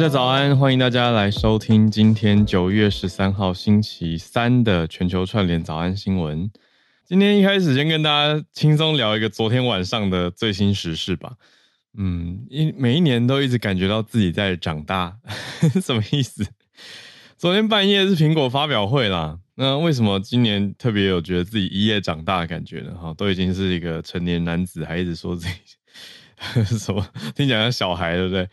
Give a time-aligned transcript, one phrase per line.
[0.00, 6.50] 大家早安，欢迎大家来收听今天九月十三号星期三的全球串联早安新闻。
[7.04, 11.34] 今天一开始先跟大家轻松聊一个昨天晚上的最新时事吧。
[11.98, 15.18] 嗯，一每一年都一直感觉到自己在长大，
[15.84, 16.46] 什么意思？
[17.36, 19.38] 昨天半夜是苹果发表会啦。
[19.56, 22.94] 那为什么今年特别有觉得自己一夜长大的感觉呢？
[22.94, 27.06] 哈，都已经是一个成年男子，还一直说自己 什么？
[27.34, 28.48] 听起来像小孩，对不对？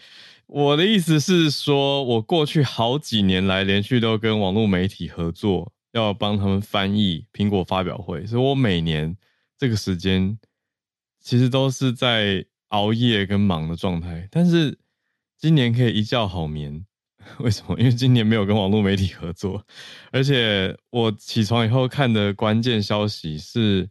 [0.48, 9.16] 我的意思是说，我过去好几年来连续都跟网络媒体合作，要帮他们翻译苹果发表会，所以我每年
[9.58, 10.40] 这个时间
[11.20, 14.28] 其实都是在熬夜跟忙的状态。
[14.32, 14.80] 但是
[15.38, 16.86] 今年可以一觉好眠，
[17.40, 17.78] 为什么？
[17.78, 19.66] 因为今年没有跟网络媒体合作，
[20.12, 23.90] 而且我起床以后看的关键消息是。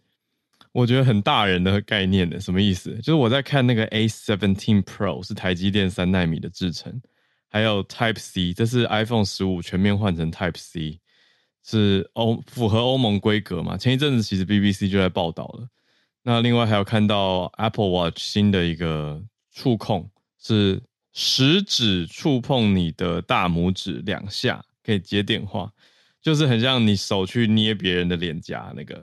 [0.77, 2.94] 我觉得很大人的概念的，什么意思？
[2.96, 7.00] 就是我在看那个 A17 Pro 是台积电三奈米的制程，
[7.48, 11.00] 还有 Type C，这是 iPhone 十五全面换成 Type C，
[11.64, 13.78] 是欧符合欧盟规格嘛？
[13.78, 15.66] 前一阵子其实 BBC 就在报道了。
[16.22, 20.82] 那另外还有看到 Apple Watch 新的一个触控，是
[21.14, 25.72] 食指触碰你的大拇指两下可以接电话。
[26.27, 29.00] 就是很像你手去捏别人的脸颊那个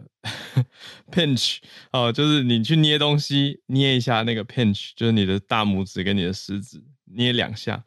[1.10, 1.60] pinch
[1.94, 7.82] 哦，就是你去捏东西，捏一下那个 pinch，就是你的大拇指跟你的食指捏两下。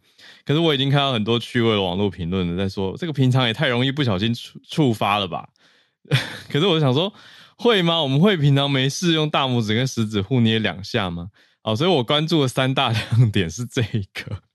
[0.46, 5.46] 可是我已经看到很多趣味的网络评论了，在说这个平常也太容易不小心触触发了吧？
[6.48, 7.12] 可是我想说，
[7.58, 8.02] 会吗？
[8.02, 11.28] 我们会平常没事用大拇指跟食指互捏两下吗？
[11.62, 14.45] 哦，所以我关注的三大 亮点是这一个。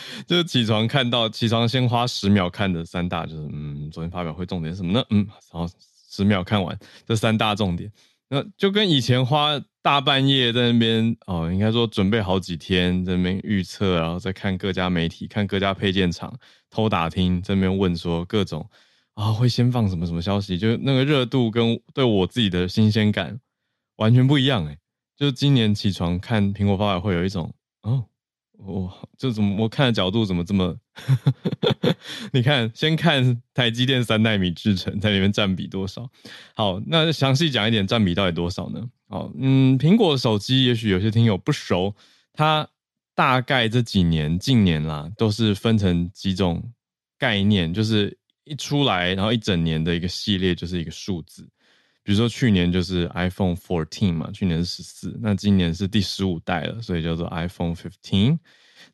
[0.26, 5.04] 就是起床看到起床先花十秒看的三大，就是嗯，昨天发表会重点什么呢？
[5.10, 5.68] 嗯，然后
[6.10, 7.90] 十秒看完这三大重点，
[8.28, 16.38] 那就跟以前花大半夜在那边哦，应该说准备好几天在那边预测，然后再看各家媒体、看各家配件厂
[16.70, 18.68] 偷打听，在那边问说各种
[19.14, 23.40] 啊、会先放什么什么消息，就那个热度跟对我自己的新鲜感
[23.96, 24.78] 完全不一样诶，
[25.16, 28.04] 就是今年起床看苹果发表会有一种哦。
[28.58, 30.76] 哇这怎么我看的角度怎么这么？
[32.32, 36.10] 你看，先看台积电三代米制程在里面占比多少？
[36.54, 38.84] 好，那详细讲一点，占比到底多少呢？
[39.08, 41.94] 好，嗯，苹果手机也许有些听友不熟，
[42.32, 42.68] 它
[43.14, 46.72] 大概这几年近年啦，都是分成几种
[47.16, 51.48] 概念，就是一出来，然后一整年的一个系列就是一个数字。
[52.08, 58.38] 比如说去年就是 iPhone 14嘛，去年是十四，那今年是第十五代了，所以叫做 iPhone 15，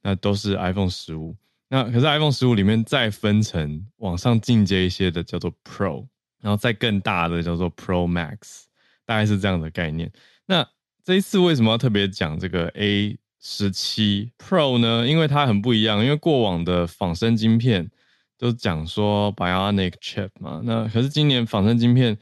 [0.03, 1.37] 那都是 iPhone 十五。
[1.69, 6.09] 那可是 iPhone 十五里面再分成往上进阶一些的叫做 Pro，
[6.41, 8.65] 然后再更大的叫做 Pro Max，
[9.07, 10.11] 大概是这样的概念。
[10.47, 10.69] 那
[11.05, 15.07] 这一次为什么要特别讲这个 A 十七 Pro 呢？
[15.07, 17.89] 因为它很不一样，因为过往的仿生晶片
[18.37, 22.19] 都讲说 Bionic Chip 嘛，那可是今年仿生晶片。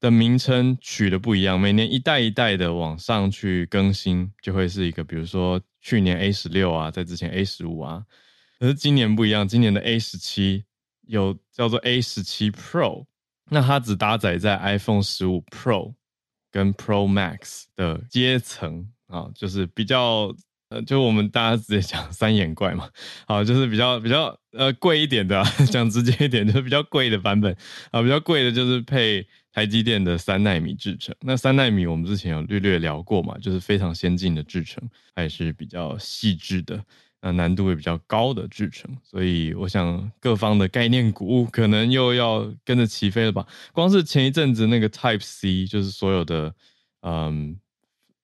[0.00, 8.04] 的名称取的不一样，每年一代一代的往上去更新，就会是一个，比如说去年 A 十六啊，在之前 A 十五啊，
[8.58, 10.64] 可是今年不一样，今年的 A 十七
[11.06, 13.06] 有叫做 A 十七 Pro，
[13.50, 15.94] 那它只搭载在 iPhone 十五 Pro
[16.50, 20.34] 跟 Pro Max 的阶层啊，就是比较。
[20.68, 22.90] 呃，就我们大家直接讲三眼怪嘛，
[23.24, 25.40] 好，就是比较比较呃贵一点的，
[25.70, 27.56] 讲直接一点，就是比较贵的版本
[27.92, 29.24] 啊，比较贵的就是配
[29.56, 31.14] 台积电的三奈米制程。
[31.22, 36.78] 那三奈米我们之前有略略聊过嘛，就是非常先进的制程，还是比较细致的，
[37.22, 38.94] 那难度也比较高的制程。
[39.02, 43.46] 所以我想各方的概念股可能又要跟着起飞了吧？
[43.72, 46.54] 光是前一阵子那个 Type C，就是所有的
[47.00, 47.58] 嗯。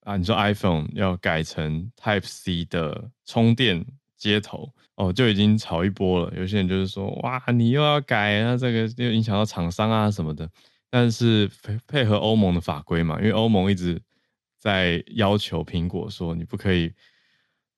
[0.05, 6.33] 啊，你说 iPhone 要改成 Type C 的充电接头哦，就已经炒一波了。
[6.37, 10.51] 有些人就是说，哇，你又要改，那这个又影响到厂商啊什么的。
[10.95, 13.99] 但是配配合欧盟的法规嘛，因为欧盟一直
[14.59, 16.93] 在要求苹果说，你不可以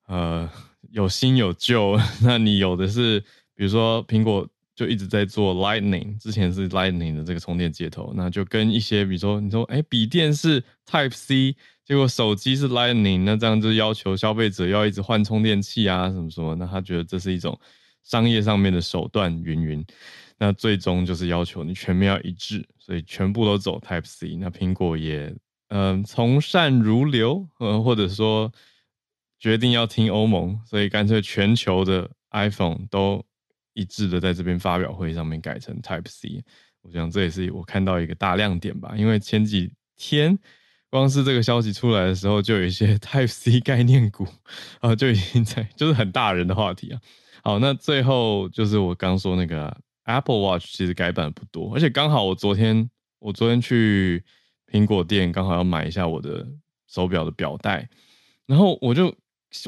[0.07, 0.49] 呃
[0.91, 1.97] 有新有旧。
[2.21, 3.21] 那你有的是，
[3.55, 4.45] 比如说苹果
[4.75, 11.55] 就一直在做 Lightning，之前是 Lightning 的这个充电接头，那就跟一些比如说你说，哎，笔电是 Type C。
[11.85, 17.57] 结果手机是 Lightning，那这样就要求消费者要一直换充电器啊，什么什么，那他觉得这是一种
[18.03, 19.85] 商业上面的手段，云云。
[20.37, 24.35] 那最终就是要求你全面要一致，所以全部都走 Type C。
[24.35, 25.35] 那苹果也
[25.69, 28.51] 嗯、从善如流，呃或者说
[29.39, 33.23] 决定要听欧盟，所以干脆全球的 iPhone 都
[33.73, 36.43] 一致的在这边发表会上面改成 Type C。
[36.81, 40.37] 我想这也是我看到一个大亮点吧，因为前几天。
[40.91, 44.25] 光是这个消息出来的时候，就有一些 Type C 概念股
[44.79, 47.01] 啊，就已经在就是很大人的话题啊。
[47.43, 54.23] 好，那最后就是我刚说那个 Apple Watch，其实改版不多，而且刚好我昨天我昨天去
[54.71, 56.47] 苹果店，刚好要买一下我的
[56.87, 57.87] 手表的表带，
[58.47, 59.13] 然后我就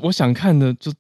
[0.01, 0.92] 我想看的就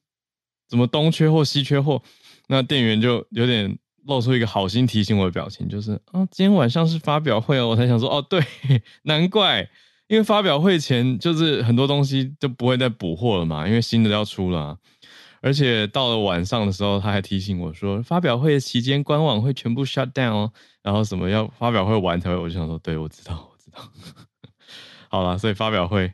[0.67, 2.01] 怎么东缺货西缺货，
[2.47, 8.43] 那店员就有点露出一个好心提醒我的表情，就是啊，今天晚上是发表会哦，我才想说哦，对，
[9.03, 9.69] 难怪。
[10.09, 14.79] 因为发表会前就是很多东西就不会再补货了嘛，因为新的要出了，
[15.41, 20.51] 而且到了晚上的时候，他还提醒我说，发表会期间官网会全部 shut down 哦，
[20.83, 23.91] 然后什么要发表会完才会，我就想说，对，我知道，我知道。
[25.09, 26.13] 好了，所以发表会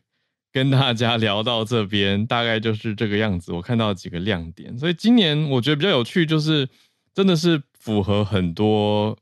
[0.51, 3.51] 跟大家聊到这边，大概就是这个样子。
[3.51, 6.67] 我看到几个亮点，所以今年我觉得比较有趣，就是
[7.13, 9.17] 真的是符合很多。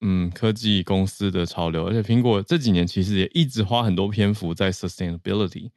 [0.00, 5.72] 嗯，科技公司的潮流，而且苹果这几年其实也一直花很多篇幅在 sustainability，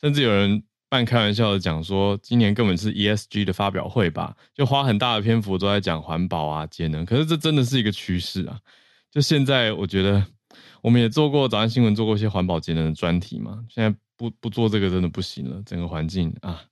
[0.00, 0.62] 甚至有人
[0.96, 7.04] 半开玩笑的讲说，今年根本是 ESG 的发表会吧，就花很大的篇幅都在讲环保啊、节能。
[7.04, 8.58] 可是这真的是一个趋势啊！
[9.10, 10.24] 就现在，我觉得
[10.80, 13.62] 我们也做过早安新闻，做过一些环保节能的专题嘛。
[13.68, 16.62] 现在不不做这个真的不行了，整个环境啊，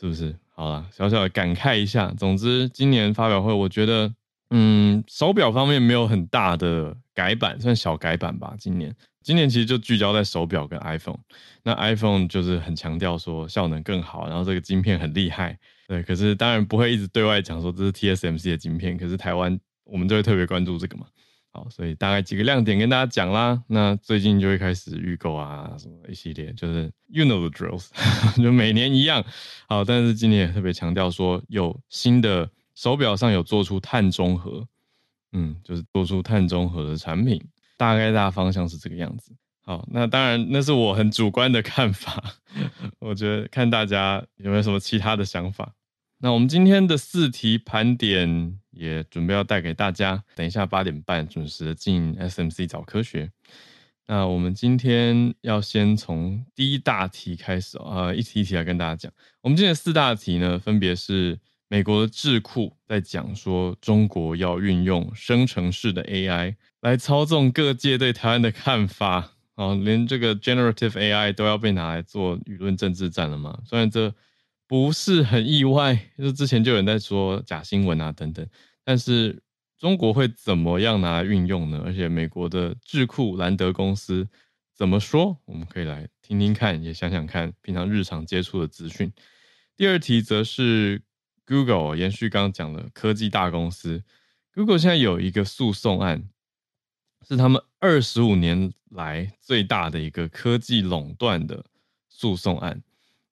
[0.00, 0.34] 是不是？
[0.48, 2.12] 好了，小小的感慨一下。
[2.18, 4.12] 总之，今年发表会，我觉得。
[4.52, 8.52] 嗯，手表方面没有很大的改版，算小改版吧。
[8.58, 11.18] 今年，今年其实就聚焦在手表跟 iPhone。
[11.62, 15.58] 那 iPhone 就是很强调说效能更好，然后这个晶片很厉害。
[15.86, 18.96] 对，可是当然不会一直对外讲说这是 TSMC 的晶片。
[18.96, 21.06] 可是台湾我们就会特别关注这个嘛。
[21.52, 23.62] 好，所以大概几个亮点跟大家讲啦。
[23.66, 27.88] 那最近就会开始预购啊，什么一系列，就是 You know the drills，
[28.42, 29.24] 就每年一样。
[29.68, 32.50] 好，但是今年也特别强调说有新的。
[32.76, 34.66] 手表上有做出碳中和，
[35.32, 37.38] 嗯，就是做出碳中和的产品，
[37.80, 39.32] 大概大方向是这个样子。
[39.62, 42.22] 好，那当然那是我很主观的看法，
[43.00, 45.72] 我觉得看大家有没有什么其他的想法。
[46.18, 53.30] 那我们今天的四题盘点也准备要带给大家，等一下八点半准时进 SMC 早科学。
[54.06, 59.10] 那我们今天要先从第一大题开始啊，呃，一题一题来跟大家讲。
[59.40, 61.38] 我们今天四大题呢，分别是。
[61.72, 73.58] 美国的智库在讲说，中国要运用生成式的 AI 来操纵各界对台湾的看法啊，连这个 generative AI 都要被拿来做舆论政治战了嘛？
[73.66, 74.14] 虽然这
[74.66, 78.46] 不是很意外，就是之前就有人在说假新闻啊等等，
[78.84, 79.42] 但是
[79.78, 81.82] 中国会怎么样拿来运用呢？
[81.84, 84.28] 而且美国的智库兰德公司
[84.74, 85.36] 怎么说？
[85.44, 89.12] 我们可以来听听看，也想想看平常日常接触的资讯。
[89.76, 91.02] 第二题则是。
[91.46, 94.04] Google 延续刚刚讲的科技大公司
[94.54, 96.28] ，Google 现在有一个诉讼案，
[97.26, 101.64] 是他们二十五年来最大的一个科技垄断的
[102.08, 102.82] 诉讼案。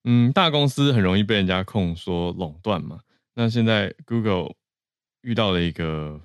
[0.05, 3.01] 嗯，大公司很容易被人家控说垄断嘛。
[3.35, 4.55] 那现在 Google
[5.21, 6.21] 遇到了一个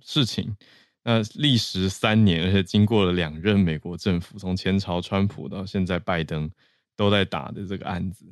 [0.00, 0.56] 事情，
[1.02, 6.50] 那历时三年，而且经过了两任美国政府，从前朝川普到现在拜登
[6.96, 8.24] 都在打的这个案子。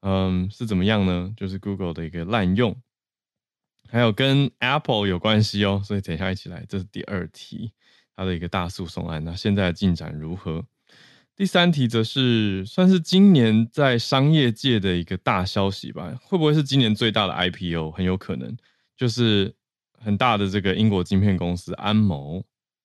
[0.00, 1.34] 嗯，是怎么样呢？
[1.36, 2.74] 就是 Google 的一个滥用，
[3.88, 5.82] 还有跟 Apple 有关系哦。
[5.84, 7.72] 所以等一下一起来，这是第二题，
[8.18, 9.22] 它的一个大诉讼案。
[9.22, 10.66] 那现在的进展如何？
[11.36, 16.18] 第三题则是算是今年在商业界的一个大消息吧？
[16.24, 17.92] 会不会是今年最大的 IPO？
[17.92, 18.56] 很有可能，
[18.96, 19.54] 就是
[19.96, 22.44] 很大的这个英国晶片公司安谋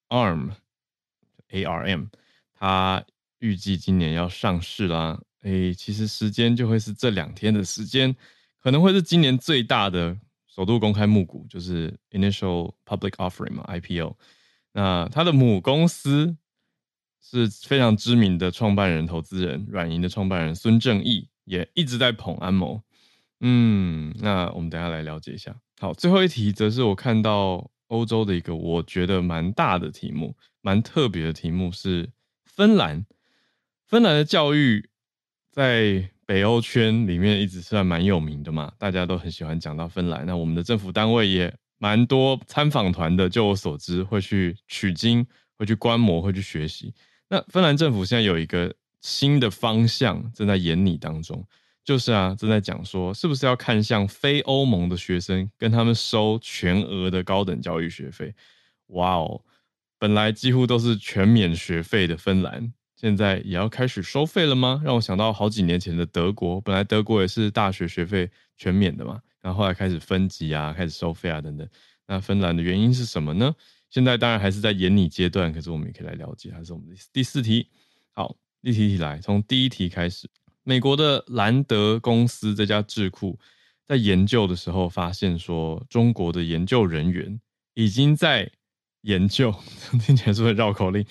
[0.10, 2.10] ARM，ARM，
[2.54, 3.04] 它
[3.40, 5.20] 预计今年要上市啦。
[5.42, 8.16] 诶，其实时间就会是这两天的时间，
[8.62, 14.16] 可能会是今年最大的首度公开募股，就是 Initial Public Offering 嘛，IPO。
[14.74, 16.36] 那他的母公司
[17.22, 22.82] 是非常知名的创办人、投资人，软银的创办人孙正义也一直在捧安谋。
[23.40, 25.56] 嗯，那我们等下来了解一下。
[25.80, 32.10] 好，最后一题则是我看到欧洲的一个我觉得蛮大的题目，蛮特别的题目是
[32.46, 33.06] 芬兰，
[33.86, 34.90] 芬兰的教育。
[35.52, 40.26] 在北欧圈里面一直算蛮有名的嘛，大家都很喜欢讲到芬兰。
[40.26, 46.94] 那我们的政府单位也蛮多参访团的，就我所知会去取经、会去观摩、会去学习。
[47.28, 51.46] 那芬兰政府现在有一个新的方向正在研拟当中，
[51.84, 58.34] 就是啊，正在讲说是不是要看向非欧盟的学生，跟他们收全额的高等教育学费。
[58.88, 59.42] 哇哦，
[60.00, 62.72] 本来几乎都是全免学费的芬兰。
[62.96, 64.82] 现在也要开始收费了吗？
[64.86, 71.68] 让我想到好几年前的德国，本来德国也是大学学费全免的嘛，然后后来开始分级啊，开始收费啊等等。
[72.08, 73.56] 那芬兰的原因是什么呢？
[73.90, 77.68] 现在当然还是在研拟阶段，可是我们也可以来了解，还是我们的第四题。
[78.12, 80.30] 好，一题题来，从第一题开始。
[80.64, 83.38] 美国的兰德公司这家智库，
[83.86, 87.40] 在研究的时候发现说，中国的研究人员
[87.74, 88.50] 已经在
[89.02, 89.54] 研究，
[90.06, 91.06] 听起来是不是绕口令？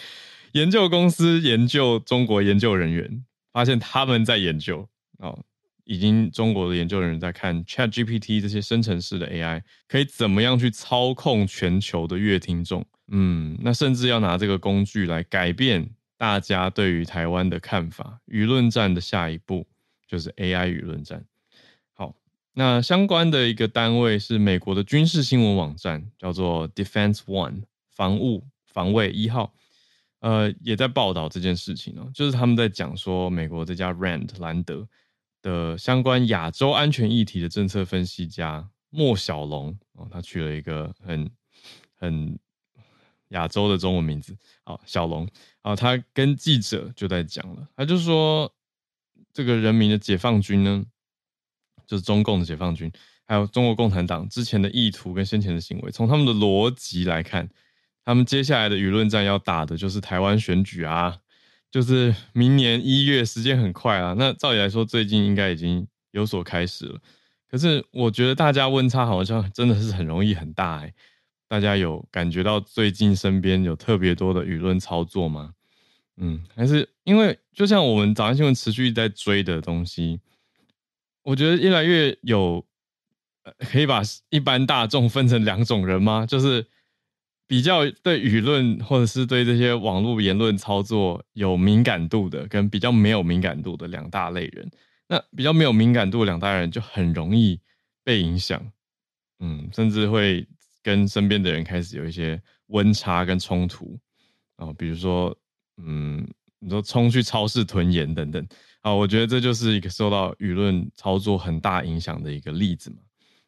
[0.52, 5.44] 研究公司研究中国研究人员，发现他们在研究哦，
[5.84, 18.20] 已经中国的研究人员在看 ChatGPT 这些生成式的 AI 可以怎么样去操控全球的阅听众，嗯，那甚至要拿这个工具来改变大家对于台湾的看法。
[18.26, 19.66] 舆论战的下一步
[20.06, 21.24] 就是 AI 舆论战。
[21.94, 22.14] 好，
[22.54, 29.52] 那相关的一个单位是美国的军事新闻网站，叫做 Defense One 防务防卫一号。
[30.20, 34.86] 呃，也在报道这件事情哦，就是他们在讲说，美国这家 RAND 兰德
[35.42, 41.30] 的相关亚洲安全议题的政策分析家莫小龙哦，他取了一个很
[41.96, 42.38] 很
[43.28, 44.34] 亚洲的中文名字，
[44.64, 45.28] 好，小龙
[45.60, 48.50] 啊，他跟记者就在讲了，他就说，
[49.32, 50.84] 这个人民的解放军呢，
[51.86, 52.90] 就是中共的解放军，
[53.26, 57.48] 还有中国共产党之前的意图跟先前的行为，从他们的逻辑来看。
[58.04, 61.16] 他们接下来的舆论战要打的就是台湾选举啊，
[61.72, 64.14] 就是明年一月，时间很快啊。
[64.18, 67.00] 那照理来说，最近应该已经有所开始了。
[67.50, 70.92] 可是我觉得大家温差好像真的是很容易很大欸。
[71.48, 75.54] 大家有感觉到最近身边有特别多的舆论操作吗？
[76.18, 80.20] 嗯，还是因为就像我们早安新闻持续在追的东西，
[81.22, 82.62] 我觉得越来越有，
[83.60, 86.26] 可以把一般大众分成两种人吗？
[86.26, 86.66] 就是。
[87.52, 94.70] 比较对舆论或者是对这些网络言论操作有敏感度的，跟比较没有敏感度的两大类人。
[95.06, 97.60] 那比较没有敏感度的两大人就很容易
[98.02, 98.72] 被影响，
[99.40, 100.48] 嗯，甚至会
[100.82, 103.98] 跟身边的人开始有一些温差跟冲突
[104.56, 105.36] 啊，比如说，
[105.76, 106.26] 嗯，
[106.58, 108.42] 你说冲去超市囤盐等等
[108.80, 112.96] 啊，我觉得这就是一个受到舆论操作很大影响的一个例子嘛。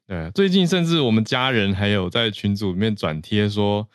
[0.07, 3.89] 对，最近甚至我们家人还有在群组里面转贴说，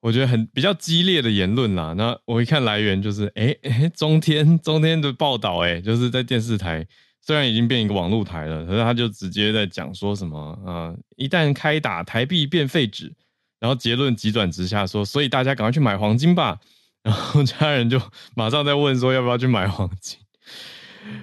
[0.00, 1.94] 我觉得很比较激烈的言论啦。
[1.94, 6.86] 那我一看来源就是，哎哎，中天中天的报道，哎，就是在电视台，
[7.20, 13.12] 虽然已经变一个网络台了，可是他就直接在讲说什么啊、一旦开打，台币变废纸，
[13.58, 16.60] 然后结论急转直下说，所以大家赶快去买黄金吧。
[17.02, 18.00] 然后家人就
[18.36, 20.20] 马上在问说，要不要去买黄金？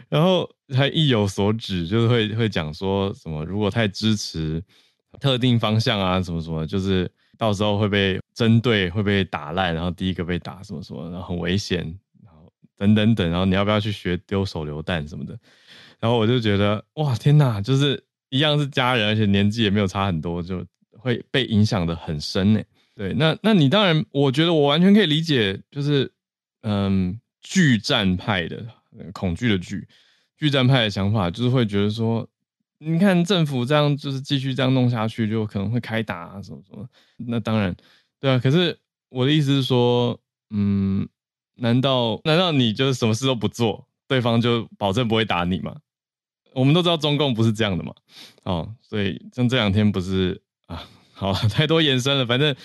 [0.09, 4.63] 然后他意有所指，就是会会讲说什么，如果太支持
[5.19, 11.79] 特定方向啊，什么什么，就是到时候会被针对，会被打烂，然后第一个被打什么什么，然后很危险，
[12.23, 15.37] 然后等等等，然后你要不要去学丢手榴弹什么的？
[15.99, 22.61] 然后我就觉得哇，天哪，就是一样是家人，而且年纪也没有差很多，就会被影响的很深呢。
[22.95, 26.11] 对，那那你当然，我觉得我完全可以理解，就是
[26.63, 28.65] 嗯，惧战派的。
[29.13, 29.87] 恐惧的惧，
[30.37, 32.27] 惧战派的想法就是会觉得说，
[32.79, 36.87] 你看政府这样就是继续这样弄下去，就可能会开打啊，什么什么。
[37.17, 37.75] 那当然，
[38.19, 38.39] 对啊。
[38.39, 38.77] 可是
[39.09, 41.07] 我的意思是说，嗯，
[41.55, 45.75] 难道难道你就是什么事都不做，对方就保证不会打你吗？
[46.53, 47.93] 我们都知道中共不是这样的嘛。
[48.43, 52.55] 哦，所以像这两天不是啊，好，太多延伸了，反正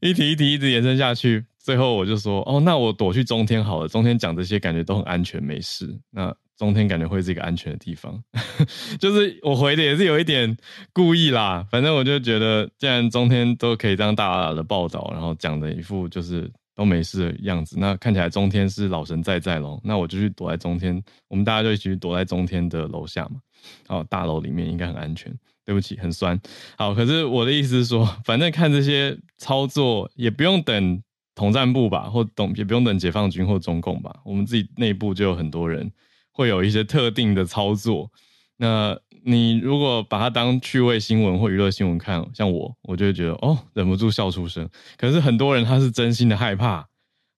[0.00, 1.44] 一题一题一直延伸下去。
[1.68, 3.86] 最后我就说，哦，那我躲去中天好了。
[3.86, 5.94] 中天讲这些感觉都很安全，没事。
[6.10, 8.18] 那中天感觉会是一个安全的地方，
[8.98, 10.56] 就是我回的也是有一点
[10.94, 11.66] 故意啦。
[11.70, 19.78] 反正我就觉得，既然中天都可以这样大大的报道，然后讲的一副就是都没事的样子，那看起来中天是老神在在喽。
[19.84, 20.98] 那我就去躲在中天，
[21.28, 23.42] 我们大家就一起躲在中天的楼下嘛。
[23.88, 25.30] 哦，大楼里面应该很安全。
[25.66, 26.40] 对不起，很酸。
[26.78, 31.02] 好，可是我的意思是说，反正看这些操作也不用等。
[31.38, 35.88] 统战部吧，或等也不用等解放军或中共吧，我们自己内部就有很多人
[36.32, 38.10] 会有一些特定的操作。
[38.56, 44.68] 那你如果把它当趣味新闻或娱乐新闻看，像我，我就会觉得哦，忍不住笑出声。
[44.96, 46.88] 可是很多人他是真心的害怕，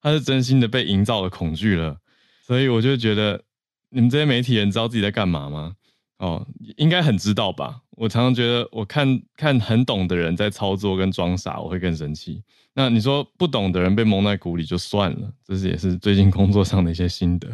[0.00, 1.99] 他是真心的被营造了恐惧了，
[2.47, 3.45] 所以我就觉得
[3.90, 5.75] 你们这些媒体人知道自己在干嘛吗？
[6.16, 7.83] 哦，应该很知道吧？
[7.92, 12.42] 我常常觉得，我看看很懂的人在操作跟装傻，我会更生气。
[12.74, 17.48] 那你说不懂的人被蒙在鼓里就算了，这是也是最近工作上的一些心得。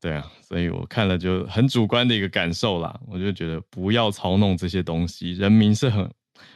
[0.00, 3.00] 对啊，所以我看了就很主观的一个感受啦。
[3.08, 6.08] 我就觉得不要操弄这些东西，人民是很，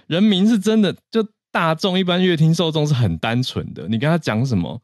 [0.06, 3.88] 人民是真的，就大众一般阅听受众是很单纯的。
[3.88, 4.80] 你跟他讲什么，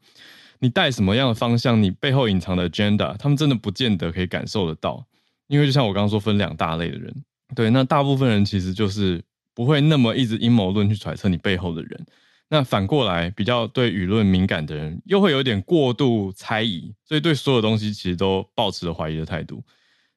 [0.59, 5.05] 你带什么样的方向，你背后隐藏的 agenda，他们真的不见得可以感受得到。
[5.47, 7.15] 因为就像我刚刚说，分两大类的人，
[7.55, 9.23] 对，那大部分人其实就是
[9.55, 12.05] 不会那么一直阴谋论去揣测你背后的人。
[12.49, 19.63] 那反过来，比较对舆论敏感的人，又会有点过度猜疑，所以对所有东西其实都抱持着怀疑的态度。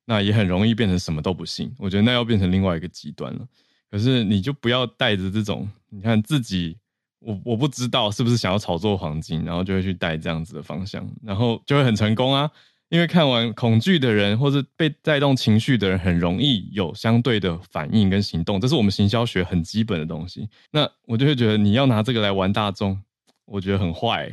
[0.06, 1.72] 那也很容易变成什么都不信。
[1.78, 3.46] 我觉得那要变成另外一个极端了。
[3.90, 6.76] 可是你就不要带着这种，你看自己，
[7.20, 12.50] 我我不知道是不是想要炒作黄金，然后就会去带这样子的方向，然后就会很成功啊。
[12.92, 20.46] 因为看完恐惧的人，或是被带动情绪的人，很容易有相对的反应跟行动，这是我们行销学很基本的东西。
[20.70, 23.02] 那我就会觉得你要拿这个来玩大众，
[23.46, 24.30] 我觉得很坏。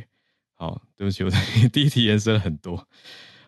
[0.56, 1.30] 好，对不起，我
[1.72, 2.86] 第一题延伸了很多。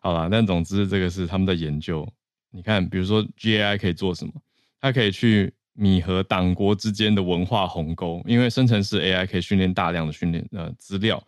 [0.01, 2.09] 好啦，但总之这个是他们的研究。
[2.51, 4.33] 你看，比如说 GAI 可以做什么？
[4.81, 11.23] 它可以去弥合党国之间的文化鸿沟，因为生成式 AI 可以训练大量的训练呃资料，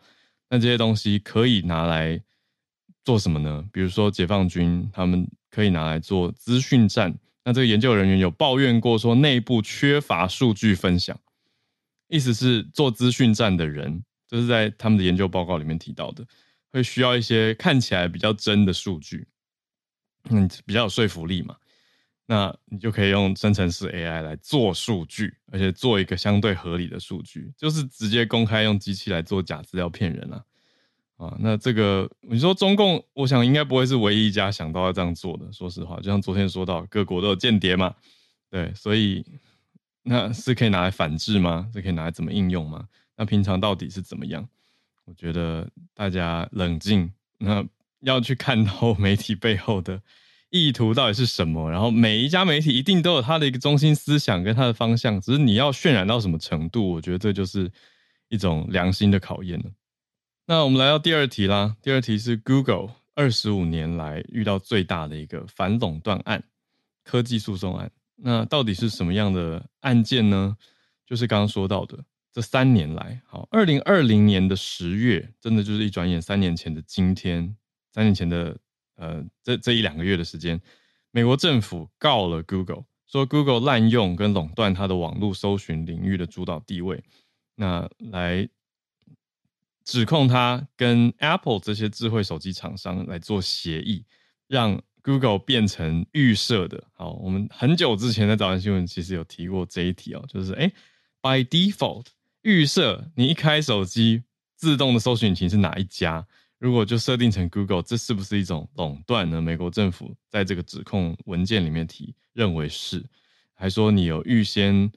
[0.49, 2.19] 那这些东西可以拿来。
[3.05, 3.65] 做什么呢？
[3.73, 7.15] 比如说解放军，他们可以拿来做资讯战。
[7.45, 11.21] 那这个研究人员有抱怨过，说内部缺乏数据分享，
[12.09, 16.27] 意思是做资讯战的人，这是在他们的研究报告里面提到的，
[16.73, 19.29] 会需要一些看起来比较真的数据，
[20.31, 21.55] 嗯，比较有说服力嘛。
[22.27, 30.43] 那你就可以用生成式 AI 来做数据，而且做一个相对合理的数据，就是直接公开用机器来做假资料骗人啊。
[31.17, 35.53] 啊，那这个你说中共，我想应该不会是唯一一家想到要这样做的。
[35.53, 37.95] 说实话，就像昨天说到，各国都有间谍嘛，
[38.51, 39.25] 对，所以
[40.03, 41.69] 那是可以拿来反制吗？
[41.73, 42.89] 是可以拿来怎么应用吗？
[43.17, 44.47] 那平常到底是怎么样？
[45.05, 47.65] 我觉得大家冷静，那
[48.01, 50.03] 要去看到 媒体背后的
[50.51, 51.71] 意图到底是什么。
[51.71, 57.71] 然后每一家媒体一定都有它的一个中心思想跟它的方向，只是你要渲染到什么程度，我觉得这就是
[58.31, 59.67] 一种良心的考验了。
[60.47, 61.75] 那我们来到第二题啦。
[61.81, 66.45] 第二题是 Google 二十五年来遇到最大的一个反垄断案，
[67.03, 67.91] 科技诉讼案。
[68.17, 70.55] 那到底是什么样的案件呢？
[71.07, 71.99] 就是刚刚说到的，
[72.31, 77.57] 这三年来，好，二零二零年的十月，真的就是一转眼三年前的今天，
[77.91, 78.55] 三年前的
[78.97, 80.61] 呃这这一两个月的时间，
[81.11, 87.03] 美国政府告了 Google，说 Google 滥用跟垄断它的网络搜寻领域的主导地位，
[87.55, 88.47] 那来。
[89.85, 94.03] 指控他跟 Apple 这些智慧手机厂商来做协议，
[94.49, 96.83] 让 Google 变成预设的。
[96.95, 100.73] 好，我们很久之前在早安新闻其实有提过这一题哦，就是哎
[101.21, 102.07] ，by default
[102.41, 104.23] 预设你一开手机
[104.57, 106.27] 自动的搜寻引擎是哪一家？
[106.59, 109.43] 如果就设定成 Google，这是不是一种垄断呢？
[109.43, 113.05] 美国政府在这个指控文件里面提认为是，
[113.53, 114.91] 还说你有预先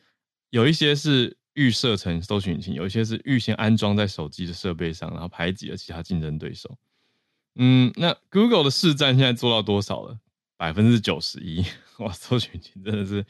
[0.50, 1.36] 有一些是。
[1.58, 6.78] 预设成搜寻引擎，有一些是预先安装在手机的设备上，然后排挤了其他竞争对手。
[7.56, 10.20] 嗯，那 Google 的市占现在做到多少了？
[10.56, 11.66] 百分之九十一，
[11.98, 13.26] 哇，搜寻引擎真的是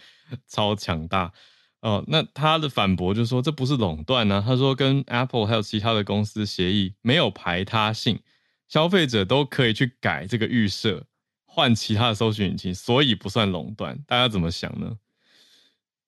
[0.45, 1.31] 超强大
[1.79, 2.03] 哦。
[2.07, 4.43] 那他的反驳就是说，这不是垄断呢。
[4.45, 8.19] 他说跟 Apple 还有其他的公司协议没有排他性，
[8.67, 11.05] 消费者都可以去改这个预设，
[11.45, 13.97] 换其他的搜寻引擎，所以不算垄断。
[14.05, 14.97] 大家怎么想呢？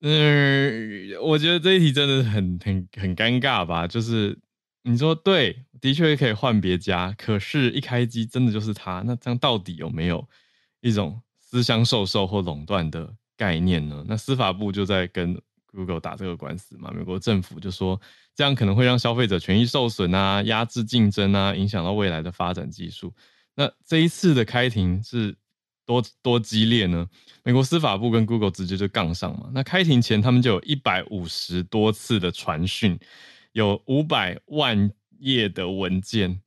[0.02, 3.86] 嗯，我觉得这一题真的很很很尴尬吧？
[3.86, 4.38] 就是
[4.82, 10.26] 你说对，的确可以换别家，可是一开机真的就是它，那这样到底有没有
[10.80, 14.02] 一种私相授受或垄断的概念呢？
[14.08, 18.00] 那司法部就在跟 Google 打这个官司嘛，美国政府就说
[18.34, 23.14] 这样可能会让消费者权益受损啊，压制竞争啊，影响到未来的发展技术。
[23.54, 25.36] 那这一次的开庭是。
[25.90, 27.04] 多多激烈呢？
[27.42, 29.50] 美国司法部跟 Google 直接就杠上嘛。
[29.52, 32.96] 那开庭前，他们就有一百五十多次的传讯，
[33.50, 36.40] 有五百万页的文件。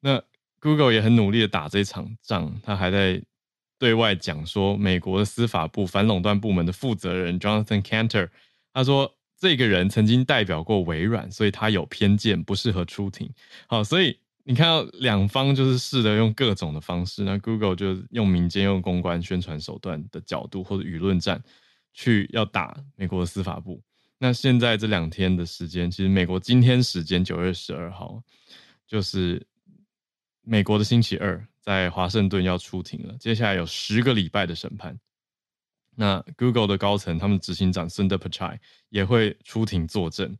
[0.00, 0.22] 那
[0.60, 3.22] Google 也很努力的打这场仗，他还在
[3.78, 8.28] 对外讲说，美国的司法部反垄断部门的负责人 Jonathan Kanter，
[8.74, 13.30] 他说这个人曾经代表过微软，所以他有偏见，不适合出庭。
[13.66, 14.18] 好，所以。
[14.46, 21.42] 你看到两方就是试着用各种的方式，那 Google 就用民间用公关宣传手段的角度或者舆论战
[21.94, 23.82] 去要打美国的司法部。
[24.18, 28.22] 那现在这两天的时间，其实美国今天时间九月十二号，
[28.86, 29.44] 就是
[30.42, 33.16] 美国的星期二，在华盛顿要出庭了。
[33.18, 34.94] 接下来有十个礼拜的审判。
[35.96, 38.58] 那 Google 的高层，他们执行长 Sundar Pichai
[38.90, 40.36] 也会出庭作证，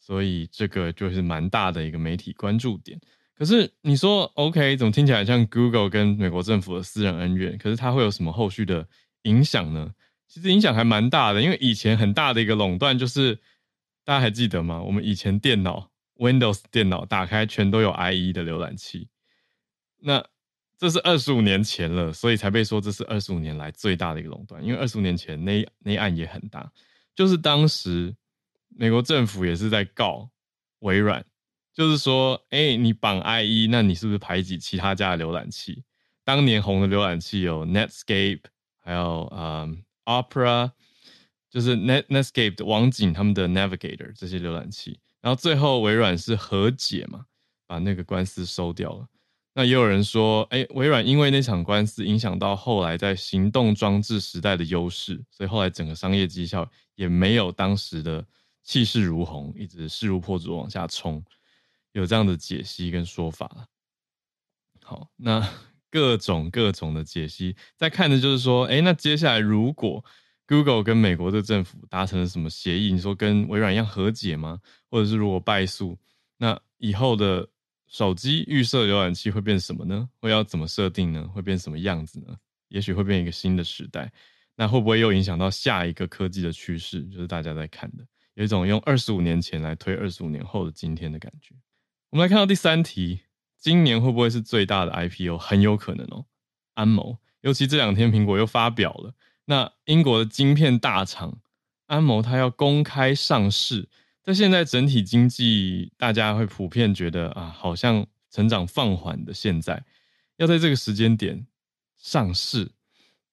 [0.00, 3.00] 所以这个就是蛮大的一个媒体关注点。
[3.36, 7.58] 可是你说 OK，怎么听起来像 Google 跟美国政府的私人恩怨？
[7.58, 8.88] 可是它会有什么后续的
[9.24, 9.92] 影响呢？
[10.26, 13.34] 其实影响还蛮大的，因为以前很大的一个垄断就是
[14.04, 14.80] 大家还记得吗？
[14.80, 19.08] 我们以前电脑 Windows 电脑打开全都有 IE 的浏览器，
[20.00, 20.26] 那
[20.78, 24.64] 这是二十五年前了，所以才被说这是二十五年来最大的一个垄断。
[24.64, 26.72] 因为二十五年前那那案也很大，
[27.14, 28.16] 就是当时
[28.68, 30.30] 美国政府也是在告
[30.78, 31.22] 微软。
[31.76, 35.84] 就是说，哎、你绑 IE，那你是不是排挤其他家的浏览器？
[36.24, 38.40] 当年红的浏览器有 Netscape，
[38.82, 40.70] 还有嗯、Opera，
[41.50, 44.98] 就是 Net Netscape 的网景他们的 Navigator 这些浏览器。
[45.20, 47.26] 然后最后微软是和解嘛，
[47.66, 49.06] 把那个官司收掉了。
[49.52, 58.24] 那也有人说，哎，微软因为那场官司影响到后来在行动装置时代的优势，所以后来整个商业绩效也没有当时的
[58.62, 61.22] 气势如虹，一直势如破竹往下冲。
[61.96, 63.68] 有这样的解析跟说法。
[64.82, 65.40] 好，那
[65.90, 70.04] 各种各种的解析，在看的就是说，哎，那接下来如果
[70.46, 72.92] Google 跟美国的政府达成了什么协议？
[72.92, 74.60] 你说跟微软一样和解吗？
[74.90, 75.98] 或者是如果败诉，
[76.36, 77.48] 那以后的
[77.86, 80.06] 手机预设浏览器会变什么呢？
[80.20, 81.26] 会要怎么设定呢？
[81.28, 82.36] 会变什么样子呢？
[82.68, 84.12] 也许会变一个新的时代。
[84.54, 87.02] 那会不会又影响到下一个科技的趋势？
[87.04, 88.04] 就是大家在看的，
[88.34, 91.54] 有一种用二十五年前来推二十五年后的今天的感觉。
[92.10, 93.22] 我们来看到第三题，
[93.58, 95.36] 今年会不会是最大的 IPO？
[95.38, 96.26] 很有可能哦。
[96.74, 99.14] 安谋，尤其这两天苹果又发表了。
[99.46, 101.38] 那英国的晶片大厂
[101.86, 103.88] 安谋，它要公开上市，
[104.22, 109.84] 在现在整体经济大家会普遍觉得啊，好像成长放缓的现在，
[110.36, 111.46] 要在这个时间点
[111.96, 112.70] 上市，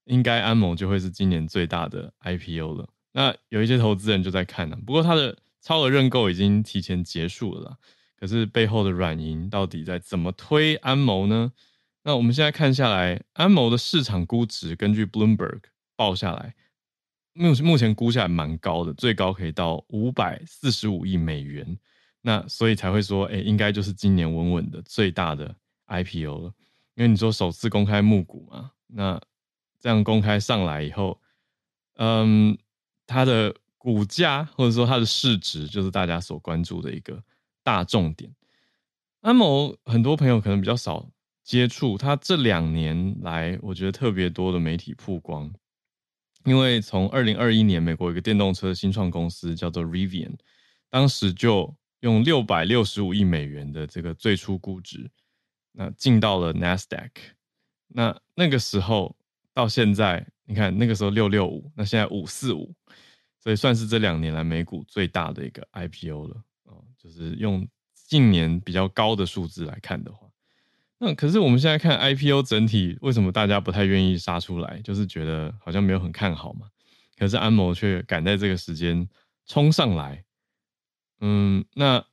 [0.06, 2.90] 应该安谋就会是今年最大的 IPO 了。
[3.12, 7.78] 那有一些投资人就在看呢，不过它的超额认购已经提前结束了，
[8.24, 11.52] 可是背后的软银到底在怎么推安谋呢？
[12.04, 15.60] 那我们现在看下来，安谋的市场估值根据 Bloomberg。
[15.98, 16.56] 报下来，
[17.34, 21.78] 目目前估下来蛮高的，最高可以到五百四十五亿美元。
[22.22, 25.54] 那所以才会说，哎，应该就是今年稳稳的最大的
[25.88, 26.54] IPO 了。
[26.96, 29.22] 因为你说首次公开募股嘛，那
[29.82, 31.20] 这样公开上来以后，
[31.98, 32.58] 嗯，
[33.06, 37.22] 它的股价或者说它的市值，就是大家所关注的一个
[37.64, 38.36] 大重点。
[39.22, 41.10] 安谋很多朋友可能比较少
[41.44, 45.54] 接触，他这两年来，我觉得特别多的媒体曝光。
[46.46, 50.36] 因为从二零二一年，美国一个电动车新创公司叫做 Rivian，
[50.90, 55.10] 当时就用六百六十五亿美元的这个最初估值，
[55.72, 57.12] 那进到了 Nasdaq。
[57.88, 59.16] 那那个时候
[59.54, 62.76] 到现在，你看那个时候六六五，那现在五四五，
[63.40, 66.44] 所以算是这两年来美股最大的一个 IPO 了。
[67.04, 70.28] 就是用近年比较高的数字来看的话。
[71.00, 74.80] 那可是我们现在看 IPO 整体，为什么大家不太愿意杀出来？
[74.82, 76.68] 就是觉得好像没有很看好嘛。
[77.18, 79.08] 可是安谋却赶在这个时间
[79.46, 80.24] 冲上来，
[81.20, 82.04] 嗯，那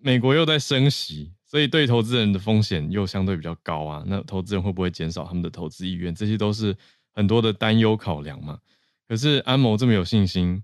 [0.00, 4.04] 美国又在升息，所以对投资人的风险又相对比较高啊。
[4.06, 6.14] 那投资人会不会减少他们的投资意愿？
[6.14, 6.76] 这些都是
[7.12, 8.58] 很多的担忧考量嘛。
[9.06, 10.62] 可是安谋这么有信心，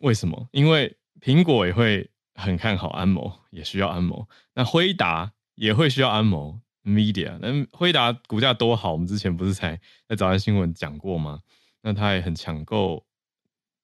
[0.00, 0.48] 为什么？
[0.52, 4.28] 因为苹果也会很看好安谋，也需要安谋。
[4.54, 6.60] 那辉达也会需要安谋。
[6.84, 11.40] Media，那辉达股价多好，我们之前不是才在早安新闻讲过吗？
[11.82, 13.04] 那他也很抢购，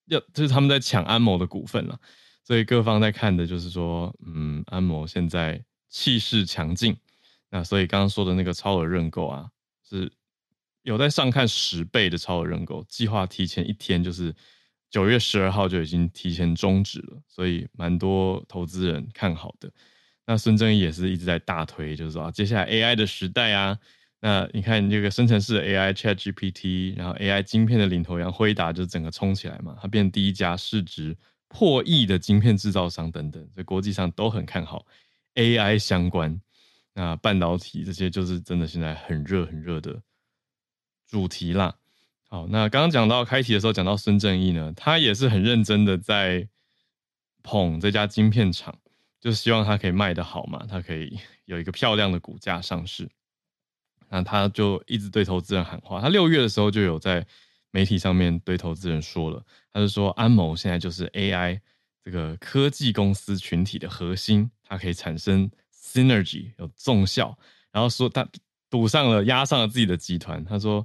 [0.06, 2.00] 要就是他们在抢安谋的股份了，
[2.42, 6.96] 所以各方在看的就是说，嗯，安谋现在气势强劲，
[7.50, 9.50] 那所以刚刚说的那个超额认购啊，
[9.86, 10.10] 是
[10.80, 14.34] 有在上看十倍的超额认购，计划提前一天，就是
[14.94, 19.68] 九月十二号就已经提前终止了，所以蛮多投资人看好的。
[20.24, 23.76] 那孙正义也是一直在大推，就是说啊，接下来 AI 的时代啊，
[24.20, 31.16] 那你看这个生成式 AI ChatGPT，然后 AI 晶片的领头羊辉达就整个冲起来嘛，它变第一家市值
[31.48, 34.86] 破亿的晶片制造商等等，所以国际上都很看好
[35.34, 36.40] AI 相关，
[36.92, 40.00] 那半导体这些就是真的现在很热很热的
[41.08, 41.74] 主题啦。
[42.34, 46.48] 好，那刚刚讲到开题的时候讲到孙正义呢，他也是很认真的在
[47.44, 48.76] 捧这家晶片厂。
[49.20, 51.16] 就希望它可以卖得好嘛，它可以
[51.46, 53.08] 有一个漂亮的股价上市。
[54.08, 57.24] 那他就一直对投资人喊话，他六月的时候就有在
[57.70, 59.40] 媒体上面对投资人说了，
[59.72, 61.60] 他就说安谋现在就是 AI
[62.02, 67.38] 这个科技公司群体的核心，它可以产生 synergy 有重效，
[67.70, 68.28] 然后说他
[68.68, 70.84] 赌上了押上了自己的集团，他说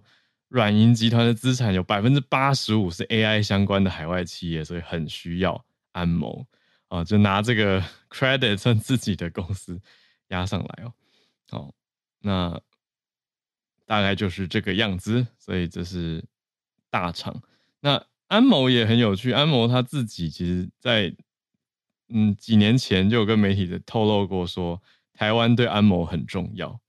[0.50, 6.46] 软银集团的资产有百分之八十五是 AI 相关的海外企业，所以很需要安谋。
[6.88, 9.80] 啊，就拿这个 credit 算自己的公司
[10.30, 10.94] 压上来哦。
[11.50, 11.72] 好，
[12.20, 12.60] 那
[13.86, 15.28] 大概就是这个样子。
[15.38, 16.26] 所以这是
[16.90, 17.44] 大厂。
[17.80, 21.16] 那安谋也很有趣，安谋他自己其实在
[22.08, 24.82] 嗯几年前就有跟媒体的透露过说，
[25.14, 26.80] 台湾对安谋很重要。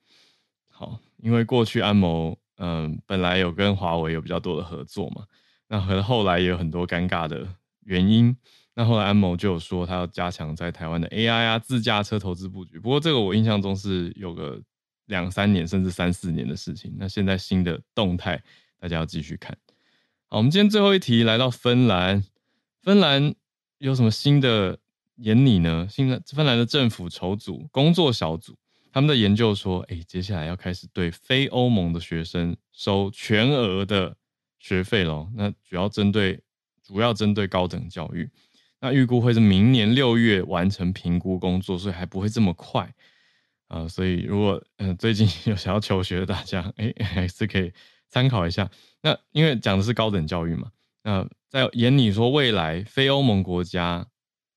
[0.69, 5.25] 好，因为过去安谋嗯本来有跟华为有比较多的合作嘛，
[5.67, 7.49] 那和后来也有很多尴尬的
[7.85, 8.37] 原因。
[8.75, 12.79] 那后来安谋就有说，他要加强在台湾的 AI 啊、自驾车投资布局。
[12.79, 14.63] 不过这个我印象中是有个
[15.07, 16.95] 两三年甚至三四年的事情。
[16.99, 18.43] 那现在新的动态，
[18.79, 19.57] 大家要继续看。
[20.29, 22.23] 好，我们今天最后一题来到芬兰，
[22.83, 23.35] 芬兰
[23.79, 24.79] 有什么新的
[25.17, 25.87] 研拟呢？
[25.91, 28.57] 新的芬兰的政府筹组工作小组，
[28.93, 34.17] 他们的研究说，哎，接下来要开始对非欧盟的学生收全额的
[34.59, 35.31] 学费咯。
[35.37, 36.41] 那主要针对
[36.83, 38.29] 主要针对高等教育。
[38.81, 42.93] 那预估会是明年六月完成评估工作，所以还不会这么快
[43.69, 47.73] 啊、所以如果嗯、最近有想要求学的大家，哎， 还是可以
[48.09, 48.69] 参考一下。
[49.01, 50.73] 那因为讲的是高等教育嘛，
[51.05, 54.05] 那在研拟说未来非欧盟国家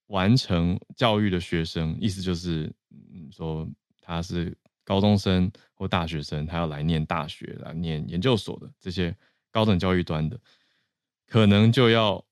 [0.07, 3.69] 完成教育的学生，意思就是嗯说
[4.03, 9.15] 他是高中生或大学生，他要来念大学、来念研究所的这些
[9.49, 10.39] 高等教育端的，
[11.25, 12.23] 可能就要。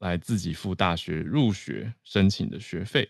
[0.00, 3.08] 来自己付大学入学申请的学费。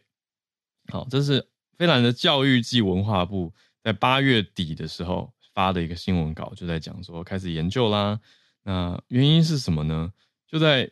[0.92, 1.44] 好，这是
[1.76, 8.20] 芬兰的教育暨文化部在八月底的时候发的一个新闻稿，就在讲说开始研究啦。
[8.62, 10.12] 那原因是什么呢？
[10.46, 10.88] 就在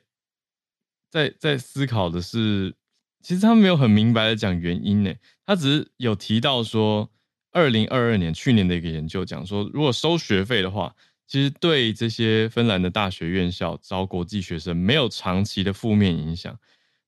[1.09, 2.75] 在在思考的是，
[3.21, 5.15] 其实他们没有很明白的讲原因呢。
[5.53, 7.11] 他只是有提到说，
[7.51, 10.95] 二零二二年去年的一个研究讲说，如果收学费的话。
[11.25, 16.59] 其实对这些芬兰的大学院校招国际学生没有长期的负面影响，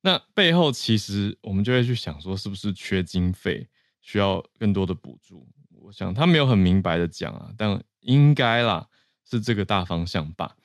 [0.00, 3.68] 那背后其实我们就会去想说，是不是缺经费，
[4.00, 5.46] 需要更多的补助？
[5.78, 8.88] 我想他没有很明白的讲啊，但应该啦，
[9.28, 10.56] 是这个大方向吧，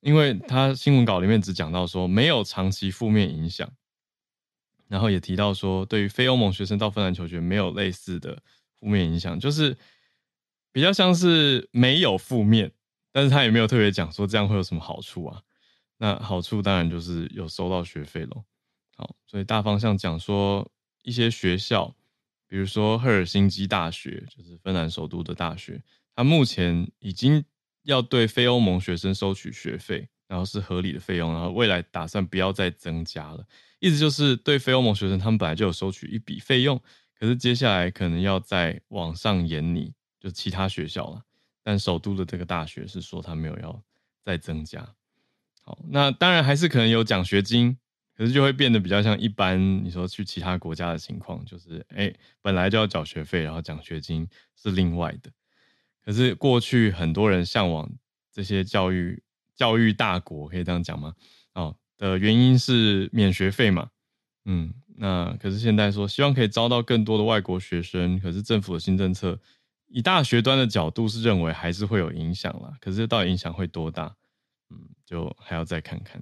[0.00, 3.70] 因为他新闻稿里面只讲到说没有长期负面影响，
[4.88, 8.42] 然后也提到说对于非欧盟学生到芬兰求学没有类似的
[8.78, 9.76] 负面影响，就是
[10.72, 12.72] 比较像是没有负面。
[13.12, 15.40] 但是他也没有特别讲说这样会有什么好处啊？
[15.98, 18.44] 那好处当然就是有收到学费咯。
[18.96, 20.68] 好，所以大方向讲说
[21.04, 21.94] 一些学校，
[22.48, 25.80] 比如说赫尔辛基大学，就是芬兰首都的大学，
[26.16, 27.44] 它目前已经
[27.84, 33.46] 要对非欧盟学生收取学费，然后是合理的费用，然后未来打算不要再增加了。
[33.84, 36.80] 意思就是对非欧盟学生，他们本来就有收取一笔费用，
[37.18, 41.22] 可是接下来可能要再往上延，你，就其他学校了。
[41.62, 43.82] 但首都的这个大学是说他没有要
[44.24, 44.88] 再增加，
[45.60, 47.76] 好，那当然还是可能有奖学金，
[48.16, 55.30] 可是就会变得比较像一般你说去其他国家的情况，就是哎、本来就要缴学费，然后奖学金是另外的。
[56.02, 57.90] 可是过去很多人向往
[58.32, 59.22] 这些教育
[59.54, 61.14] 教育大国，可以这样讲吗？
[61.98, 63.88] 的原因是免学费嘛，
[64.44, 69.38] 嗯，那可是现在说希望可以招到更多的外国学生，可是政府的新政策。
[69.86, 74.16] 以大学端的角度是认为还是会有影响啦，可是到底影响会多大？
[74.70, 74.76] 嗯，
[75.06, 76.20] 就还要再看看。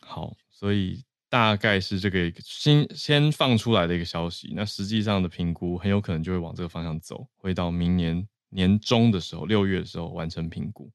[0.00, 10.90] 好，所以大概是这个新先放出来的一个消息，那实际上的评估很有可能就会往这个方向走，会到明年年中的时候，六月的时候完成评估。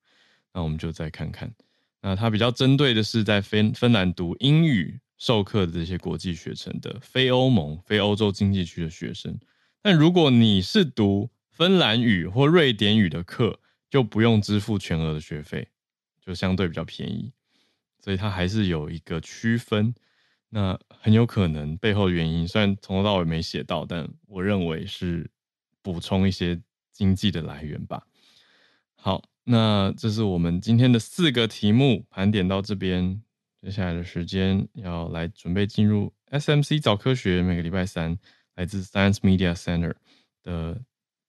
[0.51, 1.53] 那我们就再看看。
[2.01, 9.39] 那它比较针对的是在芬芬兰读英语授课的这些国际学程的非欧盟、非欧洲经济区的学生。
[9.81, 13.59] 但如果你是读芬兰语或瑞典语的课
[13.89, 15.67] 就不用支付全额的学费，
[16.19, 17.31] 就相对比较便宜，
[17.99, 19.93] 所以它还是有一个区分。
[20.49, 25.29] 那很有可能背后原因，虽然从头到尾没写到，但我认为是
[25.81, 26.59] 补充一些
[26.91, 28.05] 经济的来源吧。
[28.95, 33.21] 好，那这是我们今天的四个题目盘点到这边，
[33.61, 38.17] 接下来的时间要来准备进入 SMC 早科学，每个礼拜三
[38.55, 39.93] 来自 Science Media Center
[40.43, 40.81] 的。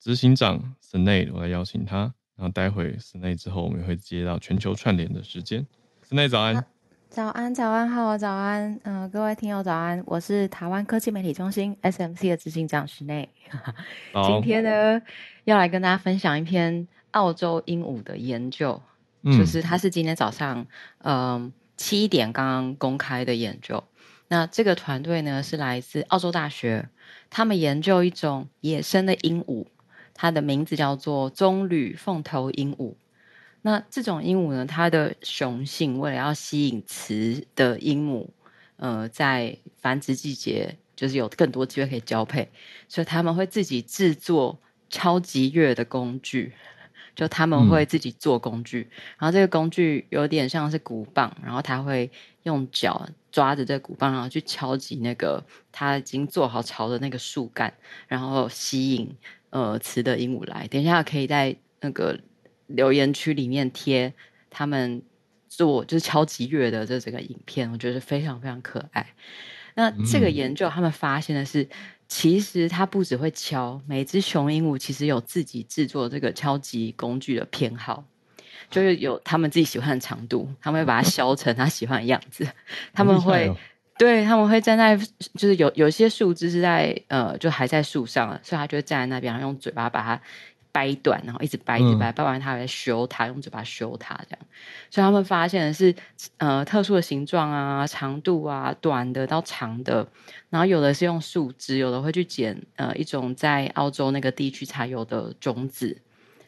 [0.04, 2.12] 执行长 Snae，我来邀请他。
[2.34, 5.64] 然后待会 Snae 之后，我们也会接到全球串联的时间。
[6.10, 6.66] Snae 早安，
[7.08, 13.28] 早安，早安，好，早安，嗯、呃，各位听友早安，我是台湾科技媒体中心 SMC 的执行长 Snae。
[14.26, 15.00] 今天呢，
[15.44, 18.82] 要来跟大家分享一篇澳洲鹦鹉的研究，
[19.22, 20.66] 嗯、就是它是今天早上
[20.98, 23.82] 嗯七点刚刚公开的研究。
[24.28, 26.88] 那这个团队呢是来自澳洲大学，
[27.30, 29.66] 他们研究一种野生的鹦鹉。
[30.14, 32.94] 它的名字叫做棕榈凤头鹦鹉。
[33.62, 38.28] 那这种鹦鹉呢，它的雄性为了要吸引雌的鹦鹉，
[38.76, 42.50] 呃，在繁殖季节就是有更多机会可以交配，
[42.88, 44.58] 所以他们会自己制作
[44.90, 46.52] 超级月的工具，
[47.14, 52.10] 就他们会自己做工具，嗯、然后这个工具有点像是鼓棒，然后他会
[52.42, 57.72] 用脚抓着这个鼓棒，然后去敲击那个他已经做好巢的那个树干，
[58.08, 59.14] 然后吸引。
[59.54, 62.18] 呃，雌的鹦鹉来，等一下可以在那个
[62.68, 64.14] 留言区里面贴
[64.48, 65.02] 他们
[65.46, 69.12] 做就是敲击乐的这整个影片，我觉得非常非常可爱。
[69.74, 71.68] 那这个研究他们发现的是，
[72.14, 78.04] 其实它不只会敲，每只雄鹦鹉其实有自己制作这个敲击工具的偏好，
[78.68, 82.46] 就是有他们自己喜欢的长度，他们会把它削成他喜欢的样子。
[82.92, 83.56] 他们会，哦、
[83.96, 84.94] 对，他们会站在，
[85.34, 90.20] 就是有有些树枝是在呃，就还在树上，所以他就会站在那边，然后用嘴巴把它。
[90.72, 94.38] 掰断，然后一直掰，一直掰，掰完他还在修它，用嘴巴修它，这样。
[94.90, 95.94] 所以他们发现的是，
[96.38, 100.08] 呃，特殊的形状啊、长度啊，短的到长的，
[100.48, 106.00] 然后有的是用树枝，有的会去捡呃一种在澳洲那个地区才有的种子，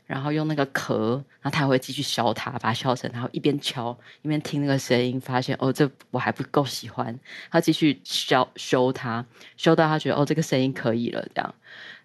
[0.07, 7.19] 然后用那个壳，然后他会继续削它，把它削成，然后一边敲一边听那个声音，发现哦，这我还不够喜欢，
[7.51, 9.27] 他继续削修它，
[9.59, 11.55] 修到他觉得哦，这个声音可以了，这样。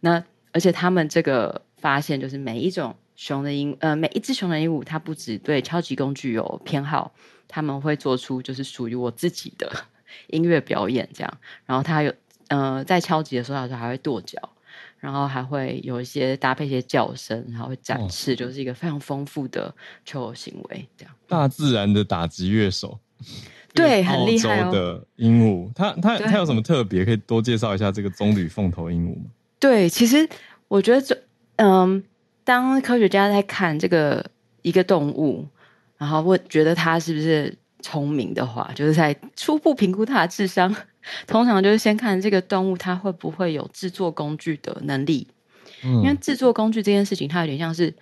[0.01, 1.61] 那而且他们这个。
[1.81, 7.11] 发现就是每一种熊的鹦，呃，每一只熊的鹦鹉，它不只对敲击工具有偏好，
[7.47, 9.71] 他们会做出就是属于我自己的
[10.27, 11.37] 音乐表演，这样。
[11.65, 12.13] 然后它有，
[12.47, 14.37] 呃，在敲击的时候，它还会跺脚，
[14.99, 19.73] 然后还会有一些搭配一些叫声，然后会展示，就是一个非常丰富的
[20.05, 21.13] 求偶行为，这样。
[21.27, 22.99] 大自然的打击乐手，
[23.75, 24.71] 对，很厉害哦。
[24.71, 27.03] 的鹦鹉，它它它有什么特别？
[27.05, 29.29] 可以多介绍一下这个棕榈凤头鹦鹉吗？
[29.59, 30.27] 对，其实
[30.67, 31.17] 我觉得这。
[31.59, 32.03] 嗯，
[32.43, 34.25] 当科学家在看这个
[34.61, 35.45] 一个动物，
[35.97, 40.73] 然后会觉得它是不是聪明的话，就是在初步评估它的智商，
[41.27, 45.27] 通常就是先看这个动物它会不会有制作工具的能力，
[45.83, 47.93] 嗯，因为制作工具这件事情，它有点像是。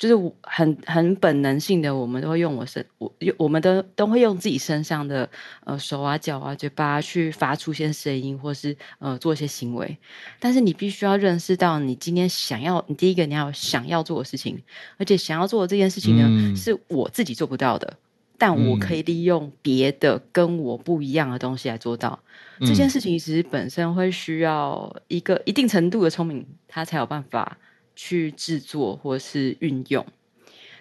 [0.00, 5.28] 就是很很本能性的，我们都会用我身，我我们都都会用自己身上的
[5.64, 9.98] 呃手啊、脚啊、嘴巴去发出一些声音，或是呃做一些行为。
[10.38, 14.58] 但是你必须要认识到，你今天想要，你第一个你要想要做的事情，
[14.96, 17.98] 而且想要做的这件事情呢，嗯、是我自己做不到的，
[18.38, 22.18] 但我可以利用别的跟我不一样的东西来做到。
[22.58, 27.58] 嗯、这件事情其实本身会需要一个一定程度的聪明，他才有办法。
[27.94, 30.04] 去制作或是运用，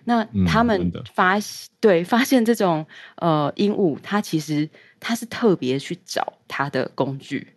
[0.06, 1.44] 那他们发、嗯、
[1.80, 2.86] 对发现这种
[3.18, 4.70] 呃鹦鹉，它其实
[5.00, 7.48] 它是特别去找它的工具，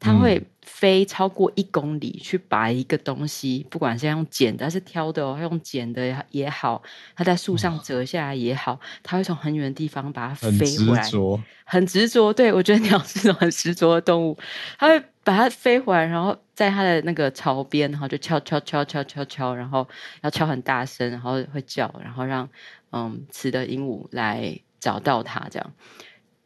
[0.00, 6.82] 它会飞超过一公里去把一个东西，不管是用剪的还是挑的，哦，用剪的也好，
[7.16, 12.32] 它在树上折下来也好，它会从很远的地方把它飞回来，很执着，很执着。
[12.32, 14.38] 对，我觉得鸟是一种很执着的动物，
[14.78, 15.04] 它会。
[15.24, 19.86] 把它飞回来，然后在它的那个巢边，然后就敲敲敲敲敲敲，然后
[20.22, 22.48] 要敲很大声，然后会叫，然后让
[22.92, 25.46] 嗯雌的鹦鹉来找到它。
[25.50, 25.72] 这样，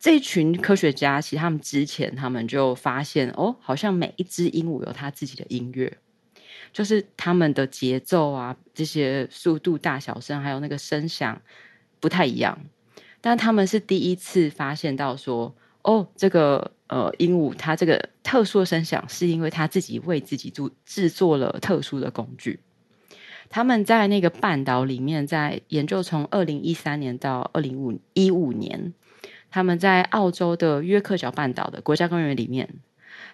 [0.03, 5.97] 这群科学家其实他们之前他们就发现哦，好像每一只鹦鹉有它自己的音乐，
[6.73, 11.41] 就是他们的节奏啊，这些速度、大小声，还有那个声响
[12.01, 12.59] 不太一样。
[13.21, 16.73] 但他们是第一次发现到说，哦，这个。
[16.89, 22.61] 呃，鹦鹉它这个特殊的声响，是因为它自己为自己做制作了特殊的工具。
[23.49, 28.93] 他们在那个半岛里面，在研究从二零一三年到二零五一五年，
[29.53, 32.67] 他们在澳洲的约克角半岛的国家公园里面，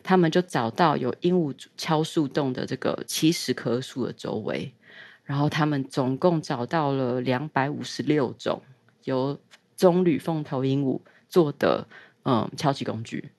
[0.02, 4.74] 他们就找到有鹦鹉敲树洞的这个七十棵树的周围，
[5.22, 8.60] 然后他们总共找到了两百五十六种
[9.04, 9.38] 由
[9.76, 11.86] 棕榈凤头鹦鹉做的
[12.24, 13.30] 嗯敲击工具。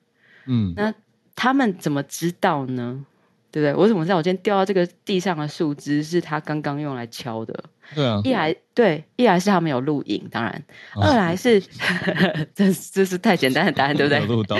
[0.46, 0.94] 嗯，那
[1.36, 3.04] 他们怎么知道呢？
[3.50, 3.74] 对不对？
[3.74, 7.64] 我怎么知道我今天掉到这个地上的树枝是他刚刚用来敲的？
[7.94, 11.60] 对啊，一来对，一来是他们有录影，当然，哦、二来是
[12.54, 14.20] 这这是太简单的答案，对不对？
[14.20, 14.56] 有录到。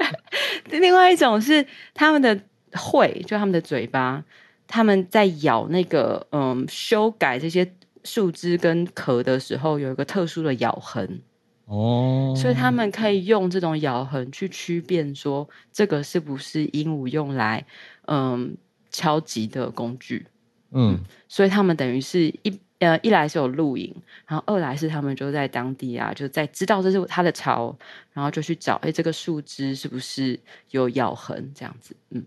[0.70, 2.38] 另外一种是他们的
[2.72, 4.22] 喙，就他们的嘴巴，
[4.68, 7.72] 他们在咬那个嗯修改这些
[8.04, 11.22] 树枝跟壳的时候，有一个特殊的咬痕。
[11.64, 17.64] 哦，所以他们可以用这种咬痕去区辨，说这个是不是鹦鹉用来
[18.10, 18.56] 嗯
[18.90, 20.26] 敲击的工具。
[20.72, 23.94] 嗯，所以他们等于是一呃一来是有录影，
[24.26, 27.76] 然后二来是他们就在当地啊，就在知道这是他的巢，
[28.12, 30.38] 然后就去找，哎，这个树枝是不是
[30.70, 31.96] 有咬痕这样子？
[32.10, 32.24] 嗯，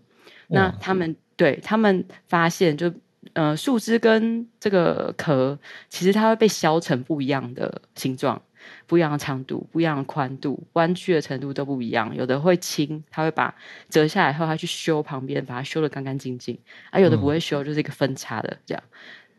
[0.48, 2.92] 那他们对他们发现就
[3.32, 8.40] 呃树枝跟这个壳，其实它会被削成不一样的形状。
[8.86, 12.14] 不一样的长度，不一样的宽度，弯曲的程度都不一样。
[12.14, 13.54] 有的会轻，他会把
[13.88, 16.58] 折下来后，他去修旁边，把它修得干干净净。
[16.90, 18.82] 啊，有的不会修，就是一个分叉的这样。
[18.86, 18.90] 嗯、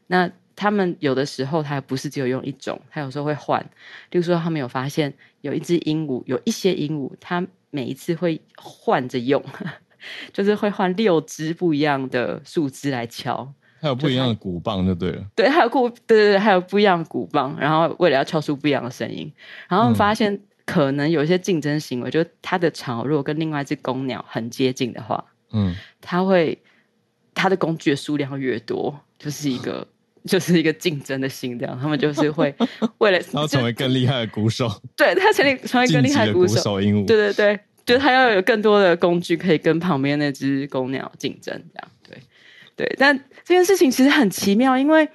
[0.07, 3.61] 那他们有的时候，他不是只有用一种，他有时候会换。
[4.11, 9.43] 例如说，他们有发现有一只鹦鹉，有一些鹦鹉，它每一次会换着用，
[10.31, 13.53] 就是会换六只不一样的树枝来敲。
[13.81, 19.31] 还有不一样的鼓棒就对了，对，还有鼓，对对对，还有不一样的鼓棒，然后为了要敲出不一样的声音，
[19.69, 26.57] 然后发现可能有一些竞争行为，嗯、就是它的巢如果跟另外一只公鸟很接近的话，嗯，它会
[27.33, 29.87] 它的工具的数量越多，就是一个
[30.25, 31.77] 就是一个竞争的心，这样。
[31.79, 32.53] 他们就是会
[32.97, 34.67] 为了然后成为更厉害的鼓手，
[34.97, 41.91] 对他成立成为更厉害的鼓手，手鹦鹉，对对对，就是他要有更多的工具可以跟旁边那只公鸟竞争，这样
[42.75, 45.07] 对对，但这件事情其实很奇妙，因为。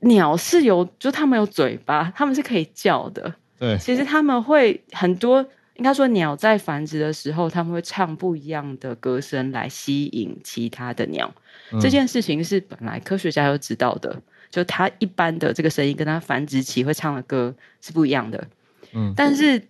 [0.00, 3.34] 鸟是有，就它们有嘴巴，它们是可以叫的。
[3.58, 5.40] 对，其实它们会很多，
[5.76, 11.34] 应该说鸟在繁殖的时候，它们会唱不一样的歌声来吸引其他的鸟。
[11.72, 14.20] 嗯、这件事情是本来科学家就知道的，
[14.50, 18.46] 就它一般的这个声音跟它繁殖期会唱的歌是不一样的。
[18.92, 19.60] 嗯，但是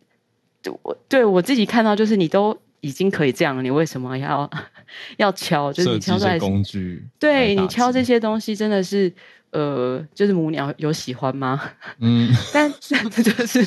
[0.82, 4.50] 我对我自己看到，就是你都已经可以这样了，你为什么要
[5.18, 5.72] 要敲？
[5.72, 9.12] 就是你敲出来工具，对你敲这些东西真的是。
[9.52, 11.70] 呃，就是母鸟有喜欢吗？
[12.00, 13.60] 嗯， 但这 就是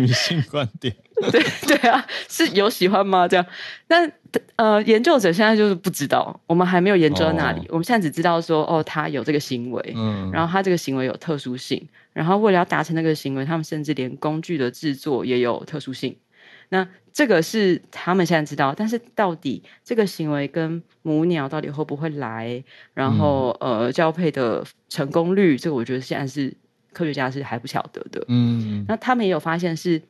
[0.00, 0.92] 女性观点。
[1.30, 3.28] 对对啊，是有喜欢吗？
[3.28, 3.46] 这样，
[3.86, 4.10] 但
[4.56, 7.60] 呃，研究者现在就是不知道，我们还没有研究到那里。
[7.60, 16.16] 哦、我们现在只知道说，哦，他有这个行为，嗯，然后他这个行为有特殊性，然后为了要达成那个行为，他们甚至连工具的制作也有特殊性。
[16.70, 22.62] 那这个是他们现在知道，但是到底这个行为跟母鸟到底会不会来，
[22.92, 26.54] 然后、嗯、呃交配的成功率，这个我觉得现在是
[26.92, 28.22] 科学家是还不晓得的。
[28.28, 30.02] 嗯，那他们也有发现是，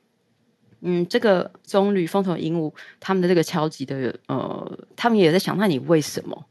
[0.80, 6.44] 嗯，这个棕榈凤头鹦鹉他们的这个敲击的呃，他们也在想，那你为什么？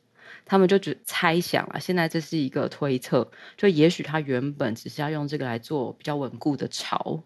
[0.46, 7.22] 他们就只猜想啊，现在这是一个推测，就也许他原本只是要用这个来做比较稳固的巢。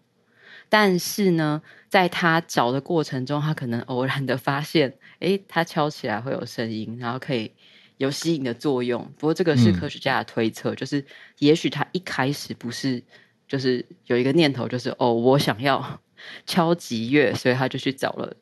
[0.70, 7.52] 但是呢，在他找的过程中，他可能偶然的发现，诶，他敲起来会有声音，然后可以
[7.98, 9.04] 有吸引的作用。
[9.18, 11.04] 不过这个是科学家的推测，嗯、就是
[11.40, 13.02] 也许他一开始不是，
[13.48, 16.00] 就是有一个念头，就是哦，我想要
[16.46, 18.36] 敲击乐，所以他就去找了，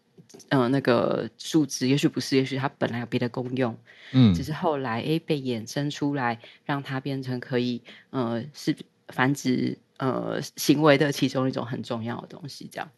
[0.51, 1.89] 嗯、呃，那个树枝。
[1.89, 3.74] 也许不是，也许它本来有别的功用，
[4.12, 8.76] 嗯，只是后来诶被衍生出来，让它变成可以，呃，是
[9.09, 9.79] 繁殖。
[9.99, 12.89] 呃，行为的其中一种很重要的东西，这样。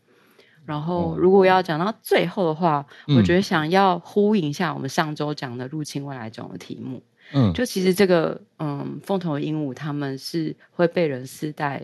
[0.67, 7.03] 然后，如果要讲到最后的话，嗯、我觉得想要呼应一下我们上周讲的入侵外来种的题目。
[7.33, 11.83] 嗯，就其实这个，嗯，凤头鹦鹉他们是会被人饲带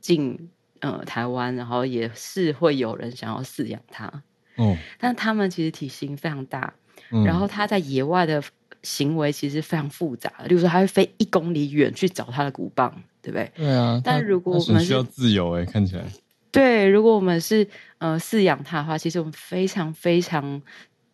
[0.00, 0.50] 进
[0.80, 4.22] 呃台湾，然后也是会有人想要饲养它。
[4.56, 6.74] 嗯，但他们其实体型非常大，
[7.12, 8.42] 嗯、然后它在野外的
[8.82, 13.02] 行为其实非常复杂，例如说，它会飞一公里远去找它的骨棒。
[13.26, 13.50] 对不对？
[13.56, 16.04] 对啊，但如果我们需要自由哎，看起来。
[16.52, 17.66] 对，如果我们是
[17.98, 20.62] 呃饲养它的话，其实我们非常非常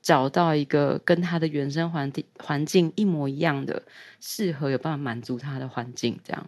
[0.03, 3.83] 找到一个跟它的原生环境环境一模一样的，
[4.21, 6.19] 适合有办法满足它的环境。
[6.23, 6.47] 这样，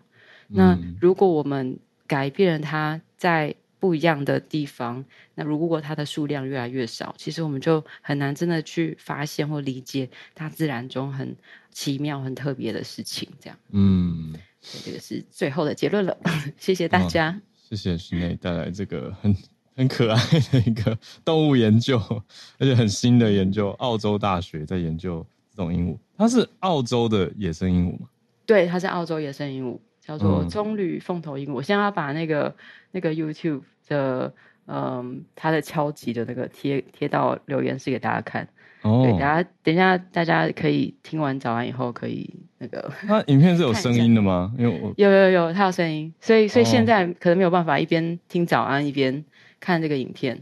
[0.48, 3.54] 那如果我们改变了它在
[3.84, 5.04] 不一样的地方，
[5.34, 11.36] 那如果它的数量越来越少，其实我们就很难真的去发现或理解大自然中很
[11.70, 13.28] 奇妙、很特别的事情。
[13.38, 14.34] 这样，嗯。
[14.82, 16.16] 这个是最后的结论了，
[16.56, 17.38] 谢谢大家。
[17.54, 19.36] 谢谢室内带来这个很
[19.76, 20.18] 很可爱
[20.50, 21.98] 的一个动物研究，
[22.58, 23.68] 而且很新的研究。
[23.72, 28.08] 澳洲大学在研究这种鹦鹉，它是澳洲的野生鹦鹉吗？
[28.46, 31.52] 对，它是澳洲野生鹦鹉，叫做棕榈凤头鹦鹉。
[31.52, 32.54] 嗯、我现在要把那个
[32.90, 34.32] 那个 YouTube 的
[34.66, 38.48] 嗯，它的敲击的那个贴贴到留言室给大家看。
[38.82, 42.28] 哦，对，大家等一下，大家可以听完早安以后可以
[42.58, 42.92] 那个。
[43.06, 44.52] 那影片是有 声音的吗？
[44.58, 49.24] 因为我有有有，它有声音，所以所以现在可能没有办法一边听早安一边
[49.58, 50.38] 看这个影片，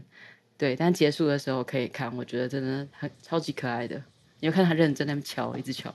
[0.57, 3.95] 对，但结束的时候可以看，我觉得真的很超级可爱的，
[4.41, 5.89] 你有看他认真在那边敲，一直敲，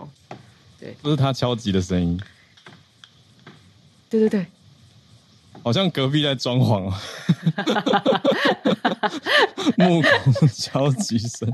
[0.81, 2.19] 对，不是他敲击的声音，
[4.09, 4.47] 对对对。
[5.65, 6.95] 好像隔壁在装潢哦，
[9.77, 11.53] 木工敲击声。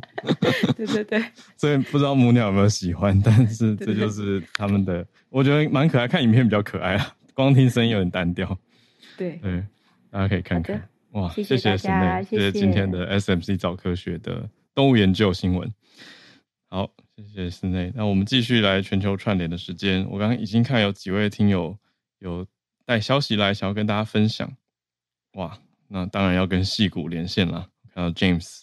[0.76, 1.24] 对对对，
[1.56, 6.06] 所以不知道母鸟有没有喜欢，但是这就是他们的，我觉得蛮可爱。
[6.06, 8.56] 看影片比较可爱啊，光听声音有点单调。
[9.16, 9.64] 对对，
[10.10, 10.86] 大家可以看看。
[11.12, 15.72] 哇，谢谢大家，谢谢，谢谢今天的 SMC 早科学的动物研究新闻。
[16.68, 17.90] 好，谢谢室内。
[17.96, 20.06] 那我们继续来全球串联的时间。
[20.10, 21.76] 我刚刚已经看有几位听友
[22.18, 22.46] 有。
[22.86, 24.58] 带消息来，想要跟大家分享。
[25.38, 25.58] 哇，
[25.88, 27.70] 那当然要跟戏骨连线啦。
[27.94, 28.60] 看到 James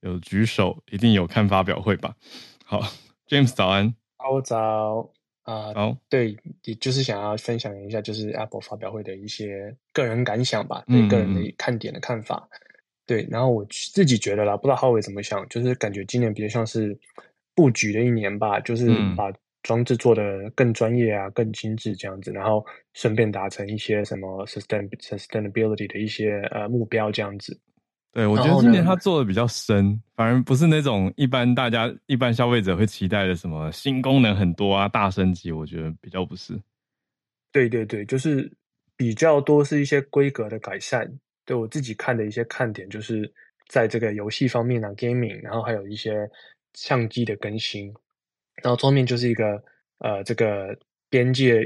[0.00, 2.16] 有举手，一定有看发表会吧？
[2.64, 2.82] 好
[3.28, 3.94] ，James 早安。
[4.16, 5.72] 好早啊。
[5.72, 12.48] 好，呃，对，也就是想要分享一下，就是 Apple 发表会的一些个人感想吧，对个人的看点的看法。
[12.50, 12.58] 嗯嗯
[13.06, 16.98] 对，然后我自己觉得啦，不知道浩伟怎么想，就是感觉今年比较像是
[17.54, 19.32] 布局的一年吧，就是把。
[19.62, 27.58] 装置做的更专业啊，更精致这样子，然后顺便达成一些什么 sustain sustainability 的一些呃目标这样子。
[28.12, 36.60] 对，我觉得今年他做的比较深，反而不是那种一般大家一般消费者会期待的什么新功能很多啊、大升级，我觉得比较不是。
[37.52, 38.50] 对对对，就是
[38.96, 41.08] 比较多是一些规格的改善。
[41.44, 43.32] 对我自己看的一些看点，就是
[43.68, 46.28] 在这个游戏方面啊，gaming，然后还有一些
[46.74, 47.92] 相机的更新，
[48.62, 49.62] 然后桌面就是一个
[49.98, 50.76] 呃这个
[51.08, 51.62] 边界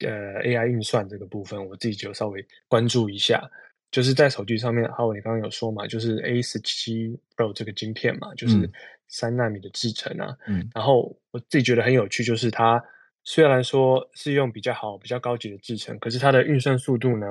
[0.00, 3.42] 呃 AI 运算这个部分，我自己就稍微关注一下。
[3.90, 8.70] 就是在手机上面，浩伟你刚刚有说嘛，就是 A 十七 Pro 这个晶片嘛，就是
[9.06, 10.34] 三纳米的制程啊。
[10.46, 10.66] 嗯。
[10.74, 12.82] 然后我自己觉得很有趣，就是它
[13.22, 17.26] 虽然说是用比较好、比较高级的制程，可是它的运算速度呢，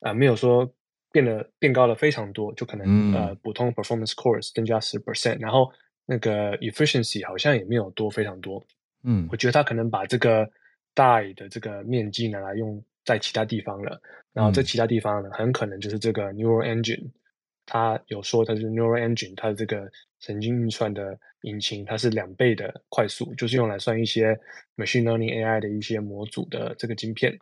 [0.00, 0.68] 啊、呃，没有说
[1.12, 5.72] 变得变高了非常多，就可能、嗯、呃普通 performance cores 增加十 percent，然后
[6.06, 8.62] 那个 efficiency 好像也没有多非常多。
[9.02, 9.28] 嗯。
[9.30, 10.48] 我觉得它可能把这个
[10.94, 12.82] die 的这个面积拿来用。
[13.02, 14.00] 在其他地方了，
[14.32, 17.10] 然后在其他地方呢，很可能就是这个 Neural Engine，
[17.64, 19.90] 它有说它是 Neural Engine，它的这个
[20.20, 24.38] 神经运算的引擎，它是两倍的快速，就是用来算一些
[24.76, 27.36] Machine Learning AI 的一些模组的这个晶片，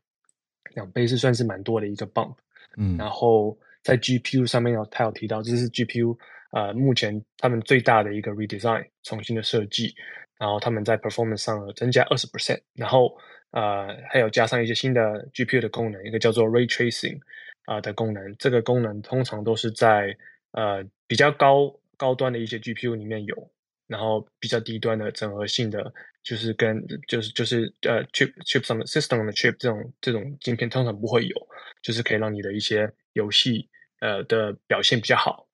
[0.75, 2.37] 两倍是算是蛮多的一个 bump。
[2.77, 6.17] 嗯，然后在 GPU 上面有，他有提到，这是 GPU，
[6.53, 9.95] 呃，目前他们最大的一个 redesign，重新的设计，
[10.39, 13.17] 然后他们在 performance 上增加二十 percent，然后。
[13.51, 17.19] 呃，还有加上一些新的 GPU 的功能，一个叫做 Ray Tracing
[17.65, 18.37] 啊、的功能。
[18.37, 20.15] 这个功能通常都是在
[20.53, 23.51] 呃比较高高端的一些 GPU 里面有，
[23.87, 25.91] 然后比较低端的整合性的，
[26.23, 31.35] 就是跟就是就是呃 chip chip 上的 system 的 chip 这种这种晶片通常不会有，
[31.81, 33.67] 就是可以让你的一些游戏
[34.01, 35.48] 呃的表现比较好。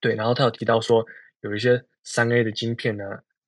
[0.00, 1.04] 对，然后他有提到说
[1.40, 3.04] 有一些三 A 的晶片呢。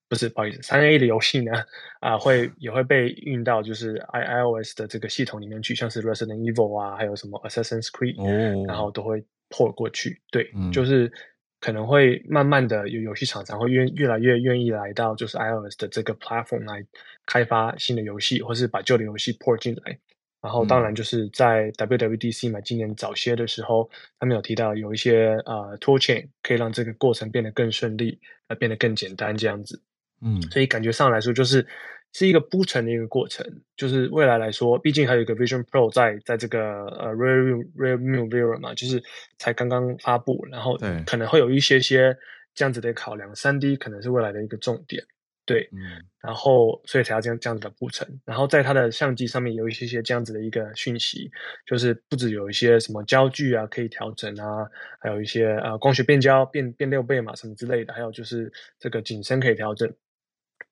[0.08, 1.52] 不是，不好意思，三 A 的游戏呢，
[2.00, 10.20] 啊、呃，会也会被运到就是 i iOS 的这个系统里面去，像是 Resident Evil 啊，还有什么 Assassin's Creed，、哦、然后都会 port 过去。
[10.32, 11.12] 对，嗯、就是
[11.60, 16.84] 可能会慢慢的有游戏厂商会愿越来越愿意来到就是 iOS 的这个 platform 来
[17.24, 19.96] 开发新的游戏，或是把旧的游戏 port 进来。
[20.42, 28.18] 然后当然就是在 WWDC 嘛，今年早些的时候，他们有提到有一些呃 toolchain 可以让这个过程变得更顺利，
[28.48, 29.82] 呃，变得更简单这样子。
[30.22, 31.66] 嗯，所以感觉上来说，就是
[32.12, 33.46] 是一个铺陈的一个过程。
[33.76, 39.02] 就是未来来说，毕竟还有一个 Vision Pro 在在这个呃 Rear Rear View Mirror 嘛，就是
[39.38, 42.16] 才刚刚发布，然后可能会有一些些
[42.54, 43.34] 这样子的考量。
[43.34, 45.02] 三 D 可能是未来的一个重点，
[45.46, 48.06] 对，嗯，然后所以才要这样这样子的铺陈。
[48.24, 51.30] 然后在它的相机上面有一些些这样子的一个讯息，
[51.66, 54.68] 就是不止有一些什么焦距啊可以调整啊，
[55.00, 59.92] 还有一些呃光学变焦变变六倍嘛什么之类的，还有就是这个景深可以调整。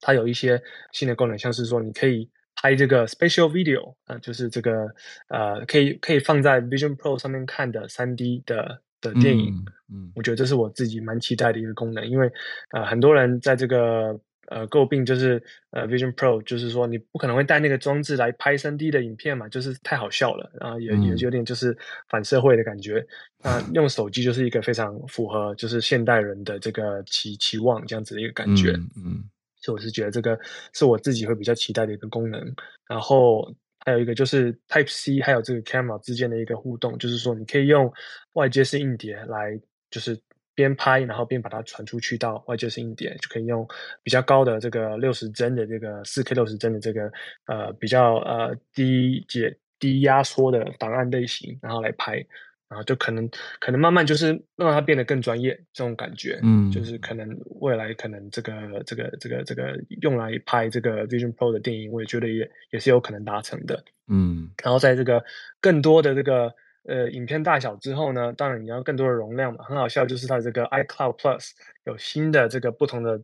[0.01, 0.63] 它有一些
[0.93, 4.87] 新的功能，像是说你可以拍这个 spatial video 啊、呃，就是这个
[5.29, 9.53] 呃，可以可以放在 Vision Pro 上面看的三 D 的的电影。
[9.91, 12.31] 嗯，嗯我觉得这是我自己蛮期待的一个功能，因为
[12.71, 21.77] 呃，很多人在这个呃诟病就是呃 Vision Pro，就是说你不可能会带那个装置来拍 3D 的影片嘛，就是太好笑了，然后也、嗯、也有点就是
[22.09, 23.07] 反社会的感觉。
[23.43, 28.73] 那、呃、用手机就是一个非常符合就是现代人的这个期期望这样子的一个感觉。
[28.73, 28.91] 嗯。
[29.05, 29.31] 嗯
[29.61, 30.39] 所以我是觉得这个
[30.73, 32.41] 是我自己会比较期待的一个功能，
[32.89, 33.53] 然后
[33.85, 37.93] 还有一个就是 Type C 还有这个 Camera 之间的一个互动，就是说你可以用
[38.35, 40.17] 外接式硬碟来，就是
[40.59, 43.65] 边拍然后边把它传出去到外界声音点，就可以用
[44.03, 47.13] 比较高的这个六十帧的这个四 K 六十帧的这个
[47.47, 52.27] 呃比较呃低解低压缩的档案类型，然后来拍。
[52.71, 53.27] 然后就可能
[53.61, 57.27] 可能慢慢就是让它变得更专业，这种感觉，嗯，就是可能
[57.63, 64.51] 未来可能这个这个这个这个用来拍这个 Vision Pro 的电影，我也觉得也也是有可能达成的，嗯。
[64.63, 65.25] 然后在这个
[65.63, 66.55] 更多的这个
[66.89, 69.65] 呃影片大小之后呢，当然你要更多的容量嘛。
[69.65, 71.51] 很好笑，就是它这个 iCloud Plus
[71.85, 73.21] 有新的这个不同的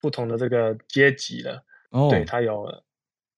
[0.00, 2.82] 不同的这个阶级了，哦，对，它有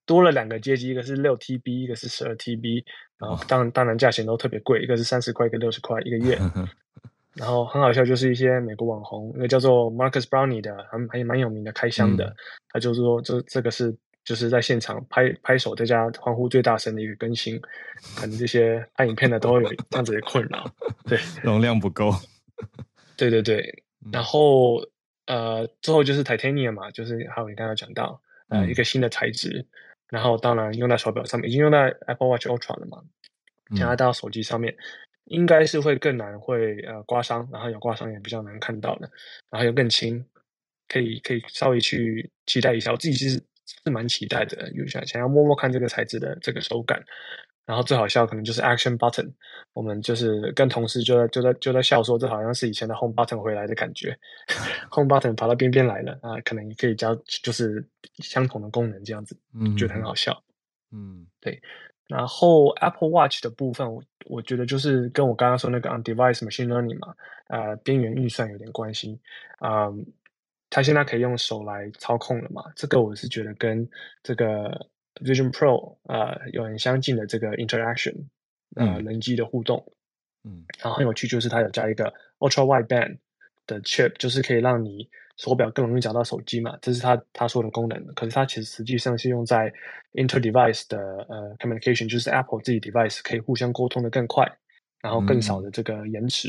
[0.07, 2.85] 多了两个阶级，一个是六 TB，一个是十二 TB。
[3.18, 6.39] 然后当然当然价钱都特别贵，一个是三十块，一个六十块一个月。
[7.35, 12.37] 然后很好笑，就是一些美国网红，一个叫做 Marcus Brownie 的，还还蛮有名的开箱的，嗯、
[12.68, 13.93] 他就是说这这个是
[14.25, 17.61] 就是在现场拍拍手在家欢呼最大声的一个更新，
[18.16, 20.68] 可能这些拍影片的都会有这样子的困扰，
[21.05, 22.11] 对，容量不够，
[23.16, 23.85] 对对对。
[24.12, 24.83] 然后
[25.27, 29.66] 呃之后就是 Titanium 嘛，就是还有你刚刚讲到呃、嗯、一个新的材质。
[30.11, 33.03] 然后当然用在手表上面，已经用在 Apple Watch Ultra 了嘛。
[33.70, 34.79] 现在到手机上面，嗯、
[35.25, 39.11] 应该是会更难会呃刮伤，然后有刮伤也比较难看到的。
[39.51, 40.25] 然后又更轻，
[40.87, 42.93] 可以可以稍微去期待一下。
[42.93, 47.03] 我自己其实是蛮期待的，有想想要摸摸看这个材质的这个手感。
[47.67, 49.33] 然后最好笑可能就是 Action Button，
[49.73, 54.15] 我们就是跟同事就在就在就在笑说，这好像是以前的 Home Button 回来的感觉，
[54.93, 57.83] Home Button 跑到边边来了啊，可能也可以加就是
[58.19, 60.43] 相同的功能这样子，嗯，觉得很好笑，
[60.93, 61.59] 嗯，对。
[62.07, 67.15] 然后 Apple Watch 的部分，我我觉得就是跟我刚刚说那个 On-Device Machine Learning 嘛，
[67.49, 69.19] 呃，边缘运算有点关系
[69.59, 69.97] 啊，呃，
[70.75, 73.89] 它现在可以用手来操控了嘛，这个我是觉得跟
[74.22, 74.91] 这个。
[75.22, 78.16] Vision Pro 呃，有很相近的这个 interaction，
[78.75, 79.81] 呃，人机的互动，
[80.43, 83.18] 嗯，然后很有趣，就是它有加一个 Ultra Wideband
[83.64, 88.05] 的 chip，就是可以让你手表更容易找到手机嘛，这是它它说的功能。
[88.14, 89.72] 可是它其实实际上是用在
[90.14, 90.99] inter-device 的
[91.29, 94.45] 呃 communication，就是 Apple 自己 device 可以互相沟通的更快，
[95.01, 96.49] 然后更少的这个延迟。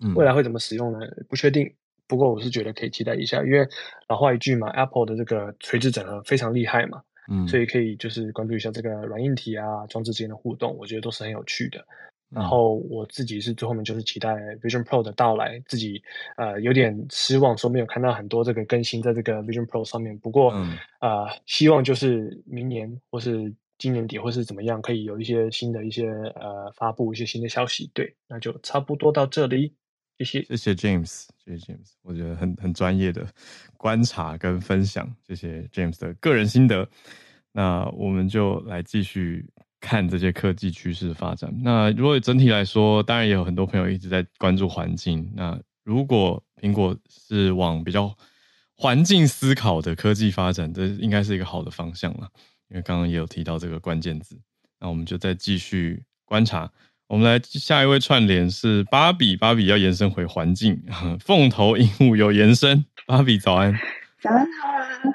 [0.00, 0.98] 嗯，未来会怎么使用呢？
[1.30, 1.74] 不确定。
[2.12, 3.66] 不过我是觉得可以期待一下，因为
[4.06, 7.00] 老话一句嘛，Apple 的这个垂直整合非常厉害嘛。
[7.30, 11.82] 嗯，所以可以就是关注一下这个软硬体啊，装置之间的互动，我觉得都是很有趣的。
[12.28, 16.02] 然后我自己是最后面就是期待 Vision Pro 的到来，自己
[16.36, 20.18] 呃有点失望，说没有看到很多这个更新在这个 Vision Pro 上面。
[20.18, 27.90] 不过啊、嗯呃，希望就是明年或是今年底或是怎么样，可以有一些新的一些呃发布一些新的消息。
[27.94, 29.72] 对，那就差不多到这里。
[30.24, 33.26] 谢谢，James，谢谢 James，我觉得很很专业的
[33.76, 36.88] 观察跟分享，谢谢 James 的个人心得。
[37.52, 39.46] 那我们就来继续
[39.80, 41.52] 看这些科技趋势的发展。
[41.62, 45.30] 那如果整体来说，当然也有很多朋友一直在关注环境。
[45.34, 48.16] 那如果苹果是往比较
[48.74, 52.28] 环境思考的科技发展，这应该是一个好的方向了。
[52.68, 54.40] 因为刚刚也有提到这个关键字，
[54.80, 56.72] 那我们就再继续观察。
[57.12, 60.82] 我们来下一位串联是芭比，芭比要延伸回环境，
[61.20, 62.86] 凤头鹦鹉有延伸。
[63.06, 63.70] 芭比早安，
[64.22, 65.14] 早安好啊！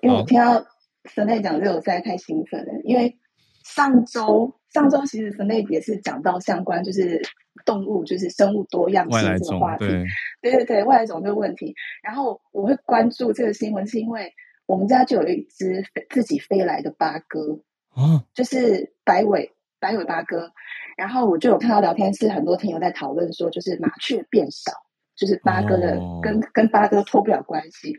[0.00, 0.64] 因为我听到
[1.12, 2.72] Snake 讲这个，我实在太兴奋了。
[2.84, 3.18] 因为
[3.64, 7.20] 上周上周其实 Snake 也是讲到相关就是
[7.64, 10.04] 动物就是生物多样性这个话题，对，
[10.40, 11.74] 对对对，外来种这个问题。
[12.00, 14.32] 然后我会关注这个新闻，是因为
[14.66, 17.58] 我们家就有一只自己飞来的八哥，
[17.92, 19.50] 哦，就是白尾
[19.80, 20.52] 白尾八哥。
[20.98, 24.72] 然后我就有看到聊天室很多听友在讨论说，就是麻雀变少，
[25.16, 26.20] 就是八哥的、oh.
[26.20, 27.94] 跟跟八哥脱不了关系。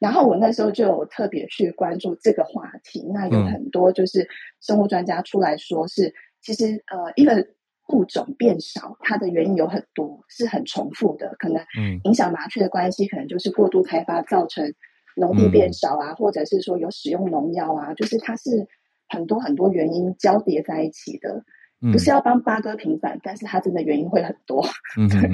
[0.00, 3.06] 然后我那时候就有特别去关注这个话题。
[3.12, 4.26] 那有很多就是
[4.62, 7.46] 生物专家出来说是，是、嗯、其实呃一个
[7.88, 11.36] 物种变少，它的原因有很多，是很重复的。
[11.38, 11.62] 可能
[12.04, 14.72] 影响麻雀的关系，可能就是过度开发造成
[15.14, 18.66] 农地变少啊，嗯、或者是说有使用农药啊，就是它是
[19.10, 21.44] 很多很多原因交叠在一起的。
[21.92, 24.64] 不是要帮八哥平反，嗯、但是它真的原因会很多。
[24.98, 25.30] 嗯、对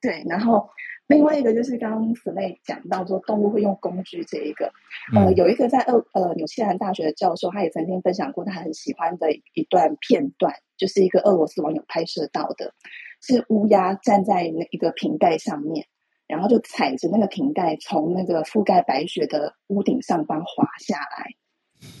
[0.00, 0.68] 对，然后
[1.06, 4.72] 另外一个就是刚刚 Snake 讲到说动物会用工具这一个，
[5.14, 12.72] 呃，有一个在呃呃纽西兰大学的教授，他也曾经分享过他很喜欢的一段片段，就是一个俄罗斯网友拍摄到的，
[13.20, 15.86] 是乌鸦站在那一个瓶盖上面，
[16.26, 21.32] 然后就踩着那个瓶盖从那个覆盖白雪的屋顶上方滑下来。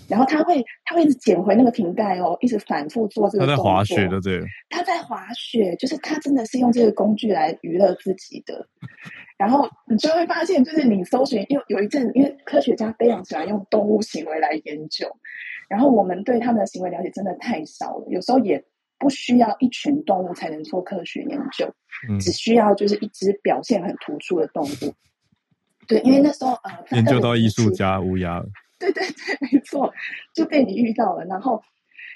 [0.06, 3.46] 然后他会，他会一直捡回那个瓶盖哦，一直反复做这个。
[3.46, 4.42] 他在滑雪的，对。
[4.68, 8.68] 他在滑雪，就是他真的是用这个工具来娱乐自己的。
[9.38, 15.10] 然后你就会发现，就是你搜寻，因为有一阵，因为科学家非常喜欢用动物行为来研究，
[15.68, 18.62] 然后我们对他们的行为了解真的太少了，有时候也
[18.98, 21.66] 不需要一群动物才能做科学研究，
[22.08, 24.94] 嗯、只需要就是一只表现很突出的动物。
[25.88, 28.46] 对，因为那时候呃，研究到艺术家乌鸦了。
[28.78, 29.92] 对对对，没错，
[30.34, 31.24] 就被你遇到了。
[31.24, 31.62] 然后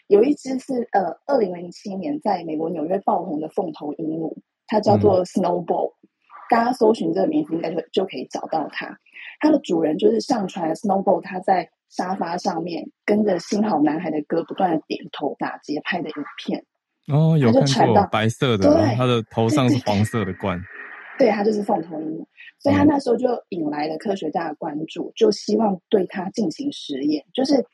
[0.06, 4.36] 有一只是呃，二零零七年在美国纽约爆红的凤头鹦鹉，
[4.66, 6.08] 它叫做 Snowball，嗯。
[6.50, 8.98] 大家搜寻这个名字应该就就可以找到它。
[9.38, 16.64] 它的主人就是上传 Snowball，它在沙发上面跟着新好男孩的歌不断的点头打节拍的影片。
[17.08, 20.58] 哦，有看过白色的，对，它的头上是黄色的冠。
[20.58, 20.77] 对，
[21.26, 22.26] 它就是凤头鹰。
[22.60, 27.64] 所以他那时候就引来了科学家的关注，就希望对他进行实验，就是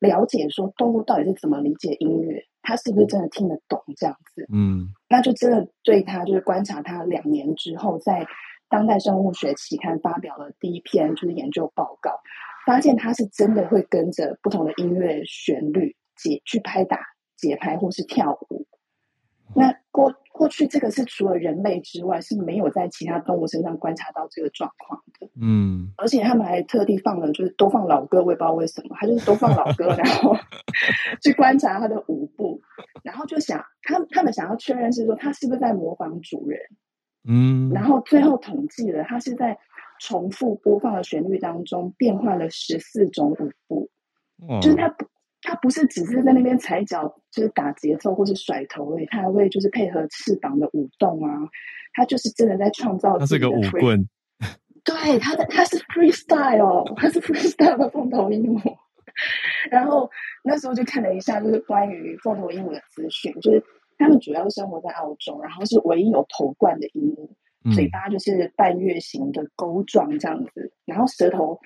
[0.00, 4.46] 了解说动物到底是怎么理解音乐，他是不是真的听得懂这样子。
[4.52, 8.26] 嗯，那就真的对他就是观察他两年之后，在
[8.68, 12.10] 当代生物学期刊发表了第一篇就是研究报告，
[12.66, 17.00] 发现他是真的会跟着不同的音乐旋律节去拍打
[17.36, 18.66] 节拍或是跳舞。
[19.54, 30.36] 那过过去这个是除了人类之外是没有在其他动物身上观察到这个状况的，嗯，而且他们还特地放了，就是都放老歌，我也不知道为什么，他就是都放老歌，然后
[31.22, 32.60] 去观察他的舞步，
[33.04, 36.58] 然后就想他他们想要确认是说他是不是在模仿主人，
[37.28, 39.56] 嗯，然后最后统计了他是在
[40.00, 43.88] 重复播放的旋律当中变换了十四种舞步，
[44.60, 45.06] 就是他不
[45.42, 51.36] 他不是只是在那边踩脚就是打节奏或是甩头，诶，他还会就是配合翅膀的舞动啊，
[51.92, 53.18] 他就是真的在创造。
[53.18, 54.08] 他是个舞棍。
[54.84, 58.76] 对，他的他是 freestyle，他是 freestyle 的凤头鹦鹉。
[59.70, 60.10] 然后
[60.44, 63.64] 那时候就看了一下，就是关于凤头鹦鹉的资讯，就是
[63.98, 67.30] 他们主要生活在澳洲，然后是唯一有头冠的鹦鹉，
[67.64, 71.58] 嗯、嘴巴就是半月形的钩状这样子，然后舌头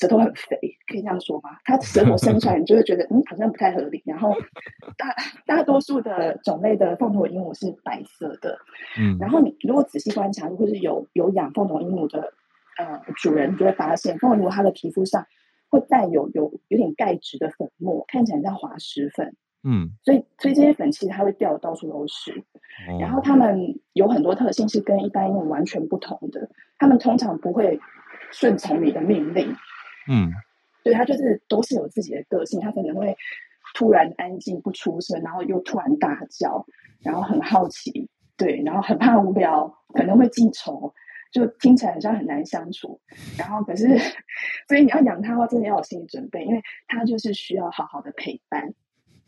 [0.00, 0.56] 舌头很肥，
[0.88, 1.50] 可以这样说吗？
[1.64, 4.02] 它舌头伸出来，你就会觉得嗯好像不太合理。
[4.06, 4.34] 然后
[4.96, 5.14] 大
[5.46, 8.58] 大多数的种类的凤头鹦鹉是白色的，
[8.98, 12.32] 嗯，然后你如果仔细观察，如果是有有养凤头鹦鹉的。
[12.78, 15.26] 呃，主人就会发现，凤头鹦鹉它的皮肤上
[15.68, 19.36] 会带有有有点钙质的粉末，看起来像滑石粉。
[19.62, 22.32] 嗯，所以所以这些粉其实它会掉的到处都是。
[22.88, 26.48] 哦、然后它们有很多特性是跟一般鹦鹉完全不同的，
[26.78, 27.78] 它们通常不会
[28.30, 29.54] 顺从你的命令。
[30.08, 30.32] 嗯，
[30.82, 33.16] 对，它就是都是有自己的个性，它可能会
[33.74, 36.64] 突然安静不出声，然后又突然大叫，
[37.00, 40.92] 然后很好奇，对，然后很怕无聊，可能会记仇。
[41.32, 43.00] 就听起来好像很难相处，
[43.38, 43.86] 然后可是，
[44.66, 48.74] 所以你要养它的话，真的要有心理准备，因为它就是需要好好的陪伴。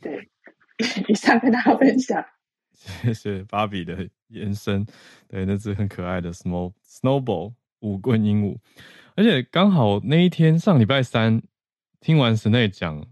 [0.01, 0.29] 对，
[1.07, 2.25] 以上跟大家分享。
[2.73, 4.85] 谢谢芭比的延伸。
[5.29, 8.59] 对，那只很可爱的 Snow Snowball 舞棍鹦鹉，
[9.17, 11.43] 而且刚好那一天上礼拜三
[12.01, 13.07] 听完 Snape 讲。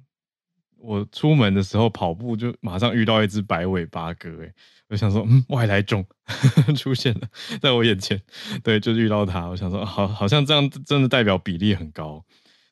[0.83, 4.51] 我出门的时候跑步，就马上遇到一只白尾八哥，诶，
[4.89, 6.03] 我想说，嗯，外来种
[6.75, 7.29] 出现了
[7.61, 8.19] 在我眼前，
[8.65, 12.25] 对，就遇到它，我想说，好，好像这样真的代表比例很高，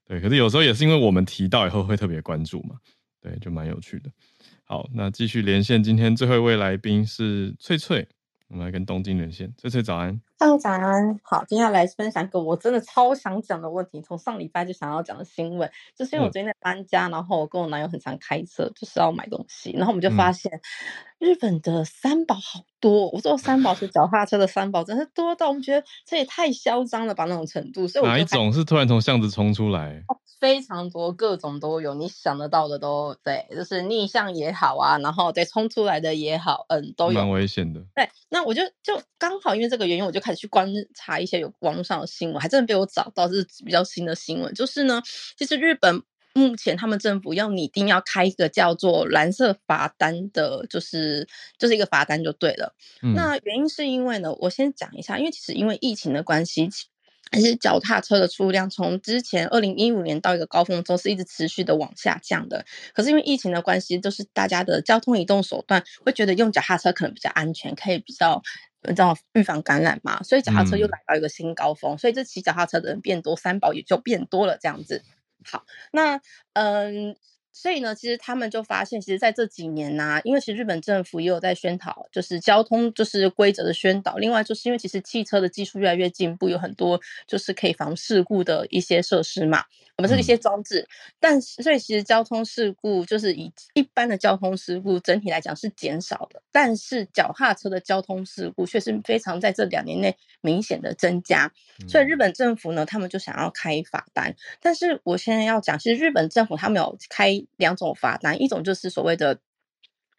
[0.06, 2.76] 对，可是有时候也是因为我们提到以后会特别关注嘛，
[3.20, 4.10] 对，就蛮有趣的。
[4.64, 8.08] 好，那继续连线，今天最后一位来宾是翠翠。
[8.48, 10.18] 我们来跟东京连线，翠翠早安。
[10.40, 11.18] Hello，早安。
[11.24, 20.52] 好，接下来分享一个我真的超想讲的问题，从上礼拜就想要讲的新闻，就是因为我最近在搬家，嗯、然后我跟我男友很常开车，就是要买东西，然后我们就发现。
[20.52, 20.60] 嗯
[21.18, 27.88] 日本的三宝好多，我说三宝是脚踏车的三宝，真是多到我们觉得这也太嚣张了吧那种程度。
[27.88, 30.04] 所以我哪一种是突然从巷子冲出来？
[30.06, 37.18] 哦，非常多，各种都有，你想得到的都对，就是逆向也好啊，然后对冲出来的也好，嗯，都有。
[37.18, 37.80] 蛮危险的。
[37.96, 45.02] 对，那我就就刚好因为这个原因，我就开始去观察一些有网络上的新闻，还真的被我找到是比较新的新闻，就是呢，
[45.38, 46.02] 其实日本。
[46.34, 51.26] 目前他们政府要拟定要开一个叫做蓝色罚单的，就是
[51.58, 52.76] 就是一个罚单就对了。
[53.02, 56.68] 嗯、那原因是因为呢，我先讲一下，因为其实因为疫情的关系，
[57.32, 62.64] 其实脚踏车的数量从之前二零一五年到一个高峰之后是一直持续的往下降的。
[62.94, 68.40] 可是因为疫情的关系，就是大家的交通移动手段会觉得用脚踏车可能比较安全，可以比较
[68.82, 75.02] 你知道预防感染嘛，所以脚踏车又来到一个新高峰，嗯、所以这骑脚踏车的人变多，三宝也就变多了这样子。
[75.44, 76.20] 好，那
[76.52, 77.16] 嗯，
[77.60, 84.16] 所以呢，其实他们就发现，其实在这几年呢、啊，因为其实日本政府也有在宣导，就是交通就是规则的宣导。
[84.18, 89.64] 另外，就是因为其实汽车的技术越来越进步，有很多就是可以防事故的一些设施嘛。
[89.96, 90.88] 我们是一些装置，嗯、
[91.18, 101.52] 但是所以其实交通事故就是以一般的交通事故整体来讲是减少的，但是脚踏车的交通事故却是非常在这两年内明显的增加。
[101.88, 104.36] 所以日本政府呢，他们就想要开罚单。
[104.62, 109.38] 但是我现在要讲，其实日本政府他们有开两种罚单，一种就是所谓的。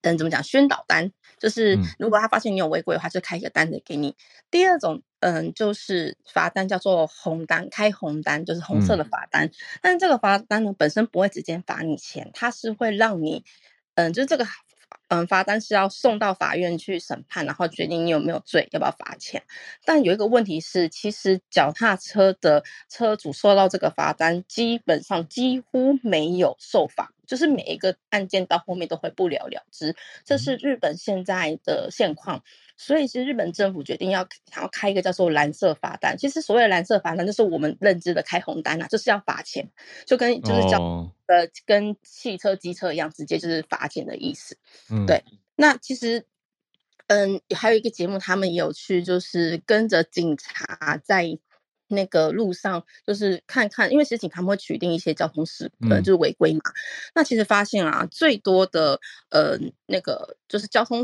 [0.01, 0.41] 嗯，怎么讲？
[0.41, 4.07] 宣导单就是，如果他发现你有违规的话，就开一个单子给你。
[4.07, 4.15] 嗯、
[4.49, 9.47] 第二种，嗯，就是罚单，叫做红单，开红单就是红色的罚单。
[9.47, 9.51] 嗯、
[9.81, 13.43] 但是这个罚单呢，本身不会直接罚你钱，它是会让你，
[13.95, 14.47] 嗯，就是这个。
[15.09, 19.43] 嗯，罚单是要送到法院去审判，然后决定你有没有罪，要不要罚钱。
[19.83, 29.95] 但有一个问题是，其实脚踏车的车主收到这个罚单，基本上几乎没有受罚，就是每一个案件到后面都会不了了之。
[30.25, 32.43] 这是日本现在的现况。
[32.81, 36.17] 所以其实日本政府决定要想要开一个叫做蓝色罚单。
[36.17, 39.69] 其实所谓的蓝色罚单，就是我们认知的开红单啊，就是要罚钱，
[40.05, 40.79] 就跟就是叫
[41.27, 41.49] 呃、oh.
[41.65, 44.57] 跟汽车机车一样，直接就是罚钱的意思。
[44.89, 45.25] 嗯，对。
[45.57, 46.25] 那其实
[47.07, 51.37] 嗯，还有一个节目，他们也有去，就是跟着警察在
[51.89, 56.61] 那个路上，就是看看，因为其实警察们会取定一些交通事故，呃，就是违规嘛。
[56.63, 56.73] 嗯、
[57.15, 59.01] 那其实发现啊，最多的
[59.31, 61.03] 呃那个就是交通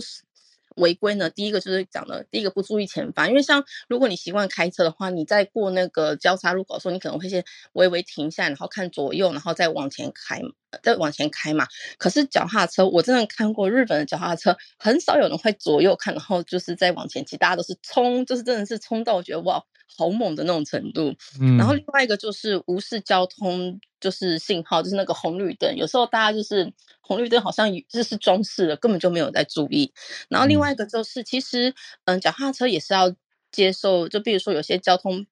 [0.75, 10.51] 违规呢，第一个就是讲的，第一个不注意前方，因为像如果你习惯开车的话，你在过那个交叉路口的时候，你可能会先微微停下，然后看左右，然后再往前开嘛，
[10.83, 11.67] 再往前开嘛。
[11.97, 19.63] 可是脚踏车，我真的看过日本的脚踏车，很少有人会左右看，然后就是再往前骑，大家都是冲，就是真的是冲到我觉得哇，
[19.97, 21.15] 好猛的那种程度。
[21.39, 29.93] 嗯，然后另外一个就是无视交通，就是信号，就是那个红绿灯，有时候大家就是红绿灯好像就是装饰的，根本就没有在注意。
[30.29, 31.73] 然后另外一个就是，其实
[32.05, 33.13] 嗯，脚踏车也是要
[33.51, 35.25] 接受，就比如说有些交通。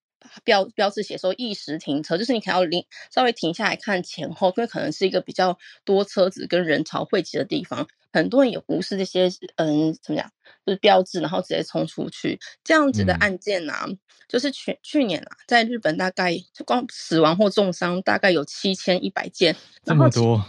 [0.43, 10.31] 标标志写说一时停车，就是你可能要停稍微停下来看前后，因为可能是一个比较多车子跟人潮汇集的地方，很多人也无视这些嗯怎么讲，
[10.65, 13.97] 就是标志，然后直接冲出去，这样子的案件啊，嗯、
[14.27, 20.45] 就是去去年啊，在日本大概就光死亡或重伤大概有七千一百件，这么多，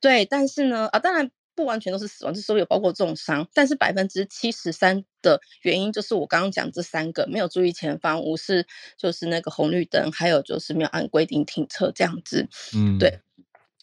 [0.00, 1.30] 对，但是呢啊，当然。
[1.62, 8.66] 不完全都是死亡，就是有包括重伤，但是百分之七十三的原因就是我刚刚讲这三个：没有注意前方，无视
[8.98, 12.48] 就是那个红绿灯，还有就是没有按规定停车这样子。
[12.74, 13.20] 嗯，对。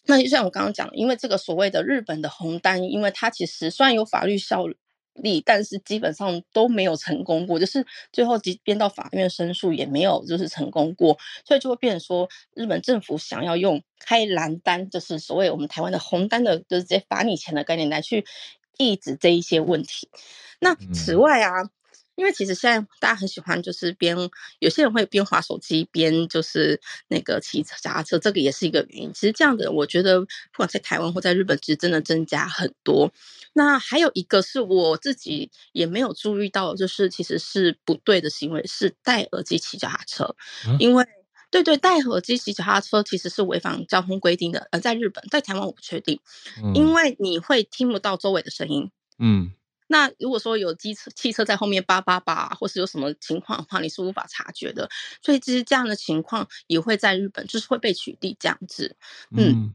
[0.06, 4.66] 那就像我刚刚讲，因为这个所谓的日本的红单，因为它其实虽然有法律效
[5.22, 18.26] 力，但是基本上都没有成功过，就是最后即便到法院申诉也没有就是成功过，所以就会变成说日本政府想要用开蓝单，就是所谓我们台湾的红单的，就是直接罚你钱的概念来去
[18.78, 20.10] 抑制这一些问题。
[20.60, 21.70] 那此外啊，嗯、
[22.20, 24.14] 因为其实现在大家很喜欢就是边
[24.60, 29.14] 有些人会边滑手机边就是那个骑脚踏车，这个也是一个原因。
[29.14, 33.10] 其实这样的我觉得不管在台湾或在日本，其实真的增加很多。
[33.54, 40.26] 那还有一个是我自己也没有注意到，就是其实是不对的行为，是戴耳机骑脚踏车。
[40.66, 41.06] 啊、因为
[41.50, 44.68] 对对，戴耳机骑脚踏车其实是违反交通规定的。
[44.72, 46.20] 呃在日本，在台湾我不确定，
[46.62, 48.92] 嗯、因为你会听不到周围的声音。
[49.18, 49.52] 嗯，
[49.92, 54.90] 那如果说有机车、汽车在后面叭叭叭，或是有什么情况的话，你是无法察觉的。
[55.22, 58.96] 所以其实这样的情况也会在日本，就是会被取缔这样子。
[59.36, 59.74] 嗯，嗯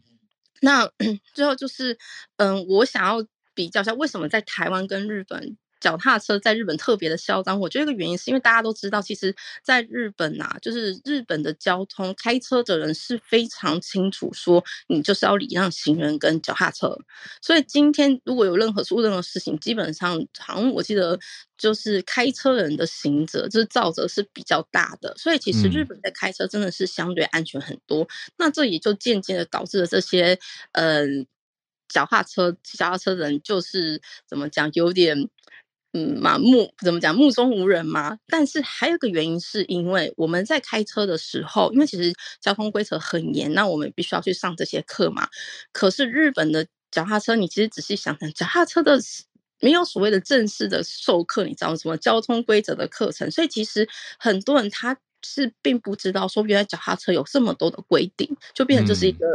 [0.61, 0.91] 那
[1.35, 1.99] 最后就是，
[2.39, 3.27] 嗯，我想要。
[3.57, 7.61] 比较一下，为什么在台湾跟日本脚踏车在日本特别的嚣张？
[7.61, 16.97] 我觉得一个原因是因为大家都知道，其实在日本啊，就是日本的交通开车的人是非常清楚说，你就是要礼让行人跟脚踏车。
[17.43, 21.19] 所以今天如果有任何出任何事情，基本上好像我记得
[21.59, 25.15] 就是开车人的行责就是肇责是比较大的。
[25.19, 28.05] 所以其实日本在开车真的是相对安全很多。
[28.05, 28.09] 嗯、
[28.39, 30.39] 那这也就渐渐的导致了这些
[30.73, 31.21] 嗯。
[31.21, 31.27] 呃
[31.87, 35.29] 脚踏车骑脚踏车的人就是怎么讲，有点
[35.95, 38.19] 嗯盲目，怎么讲目中无人嘛。
[38.27, 45.29] 但是还有个原因，是因为我们在开车的时候，因为其实交通规则很严，那我们必须要去上这些课嘛。
[45.73, 49.01] 可是日本的脚踏车，你其实仔细想想，脚踏车的
[49.61, 53.89] 没有所谓的正式的授课，你知道什么交通规则的课程，所以其实
[54.19, 54.99] 很多人他。
[55.25, 59.27] 是并不知道说原来脚踏车有这么多的规定，就变成就是一个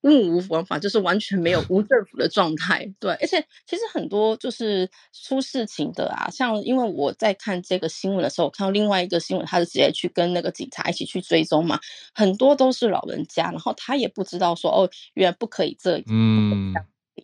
[0.00, 2.90] 目无王法，就是完全没有无政府的状态。
[2.98, 11.78] 对，而且其实很多就是出事情的啊，像因为我在看这个新闻的时候，我看到另外一个新闻，他是直接去跟那个警察一起去追踪嘛，
[12.14, 16.02] 很多都是老人家，然后他也不知道说哦，原来不可以这样。
[16.08, 16.74] 嗯。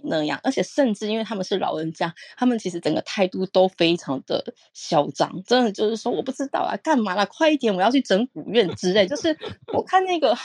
[0.05, 7.25] 那样，而且甚至因为他们是老人家，他们其实整个态度都非常的嚣张，真的就是说我不知道啊，干嘛啦？
[7.27, 9.07] 快一点，我要去整蛊院之类。
[9.07, 9.37] 就是
[9.73, 10.37] 我看那个，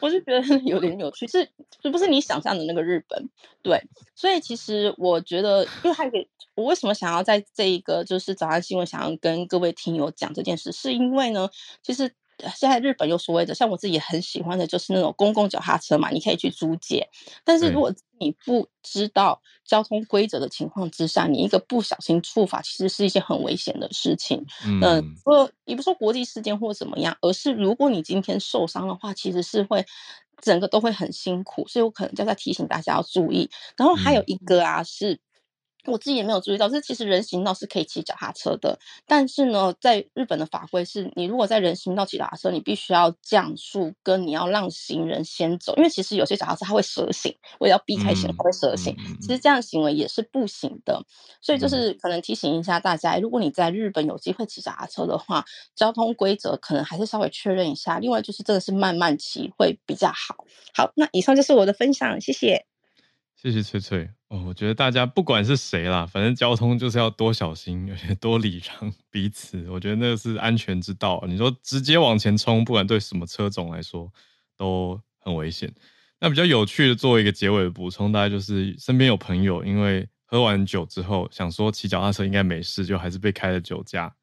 [0.00, 1.48] 我就觉得有点扭曲，是
[1.82, 3.28] 是不是你想象的那个日本？
[3.62, 3.80] 对，
[4.14, 11.48] 所以其实我觉得，因为还给我为什么想要在这一个就是早安新闻想要跟各位听友讲这件事，是因为呢，
[11.82, 12.12] 其实。
[12.56, 17.08] 现在日本有所谓的，像我自己也很喜欢的，就是那种公共脚踏车嘛，你可以去租借。
[17.44, 24.44] 但是如果你不知道交通规则的情况之下，你一个不小心触法，其实是一件很危险的事情。
[24.64, 24.80] 嗯，
[25.22, 29.84] 说也不说国际事件或怎么样，而是如果你今天受伤的话，其实是会
[30.40, 31.66] 整个都会很辛苦。
[31.68, 33.50] 所以我可能就在提醒大家要注意。
[33.76, 35.20] 然后还有一个啊是。
[35.86, 51.04] 我自己也没有注意到，这其实人行道是可以骑脚踏车的，但是呢，在日本的法规是，你如果在人行道骑脚踏车，你必须要降速，跟你要让行人先走，因为其实有些脚踏车它会蛇行，为了要避开行人，它会蛇行，其实这样的行为也是不行的，
[51.40, 60.44] 所以就是可能提醒一下大家，如果你在日本有机会骑脚踏车的话，交通规则可能还是稍微确认一下，另外就是真的是慢慢骑会比较好。
[60.74, 62.71] 好，那以上就是我的分享，谢谢。
[63.42, 69.68] 谢谢翠翠哦，我觉得大家不管是谁啦，反正交通就是要多小心，而且多礼让彼此。
[69.68, 71.20] 我觉得那个是安全之道。
[71.26, 74.08] 你说直接往前冲，不管对什么车种来说
[74.56, 75.68] 都很危险。
[76.20, 84.14] 那比较有趣的，做一个结尾的补充，大家就是身边有朋友因为喝完酒之后想说骑脚踏车应该没事，就还是被开了酒驾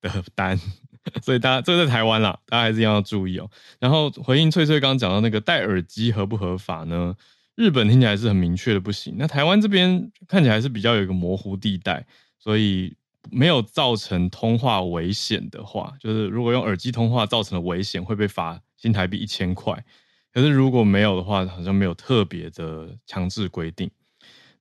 [0.00, 0.58] 的单。
[1.22, 3.50] 所以大家这个在台湾啦，大家还是一样要注意哦。
[3.78, 7.14] 然后回应翠翠刚刚讲到那个戴耳机合不合法呢？
[7.54, 12.06] 日本听起来是很明确的不行，那台湾这边看起来是比较有一个模糊地带，
[12.38, 12.96] 所以
[13.30, 19.84] 没有造成通话危险的话，就是如果用耳机通话造成的危险，会被罚新台币一千块。
[20.32, 23.90] 可是如果没有的话，好像没有特别的强制规定。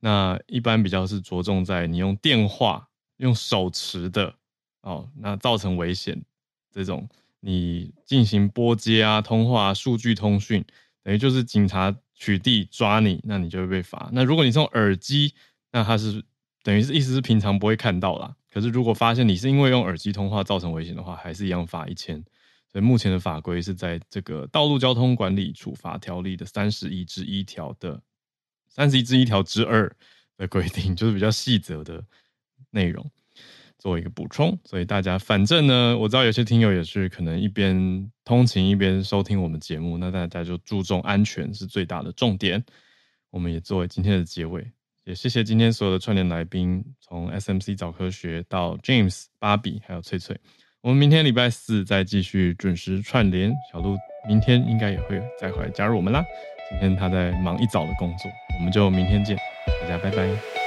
[0.01, 4.33] 那一般比较是着重在你用电话用手持的
[4.81, 6.21] 哦，那造成危险
[6.73, 7.07] 这种，
[7.39, 10.65] 你进行拨接啊、通话、数据通讯，
[11.03, 14.11] 等于就是警察取缔抓你，那你就会被罚。
[14.13, 15.33] 那如果你是用耳机，
[15.71, 16.23] 那它是
[16.61, 18.35] 等于是意思是平常不会看到啦。
[18.53, 22.23] 可是如果发现你是因为用耳机通话造成危险的话，还是一样罚一千。
[22.71, 27.99] 所以目前的法规是在这个《道路交通管理处罚条例》的三十一之一条的
[28.69, 29.91] 三十一之一条之二
[30.37, 32.05] 的规定， 就是比较细则的
[32.69, 33.09] 内容，
[33.81, 34.55] 做一个补充。
[34.63, 42.63] 所以大家反正呢，我知道有些听友也是可能一边通勤一边收听我们节目，那大家就注重安全是最大的重点。
[43.31, 44.63] 我们也作为今天的结尾，
[45.05, 50.37] 也谢谢今天所有的串联来宾，从 SMC 早科学到 James、芭比还有翠翠。
[50.81, 53.95] 我们明天礼拜四再继续准时串联，小鹿
[54.27, 56.23] 明天应该也会再回来加入我们啦。
[56.69, 59.37] 今天他在忙一早的工作，我们就明天见，
[59.81, 60.60] 大家拜拜。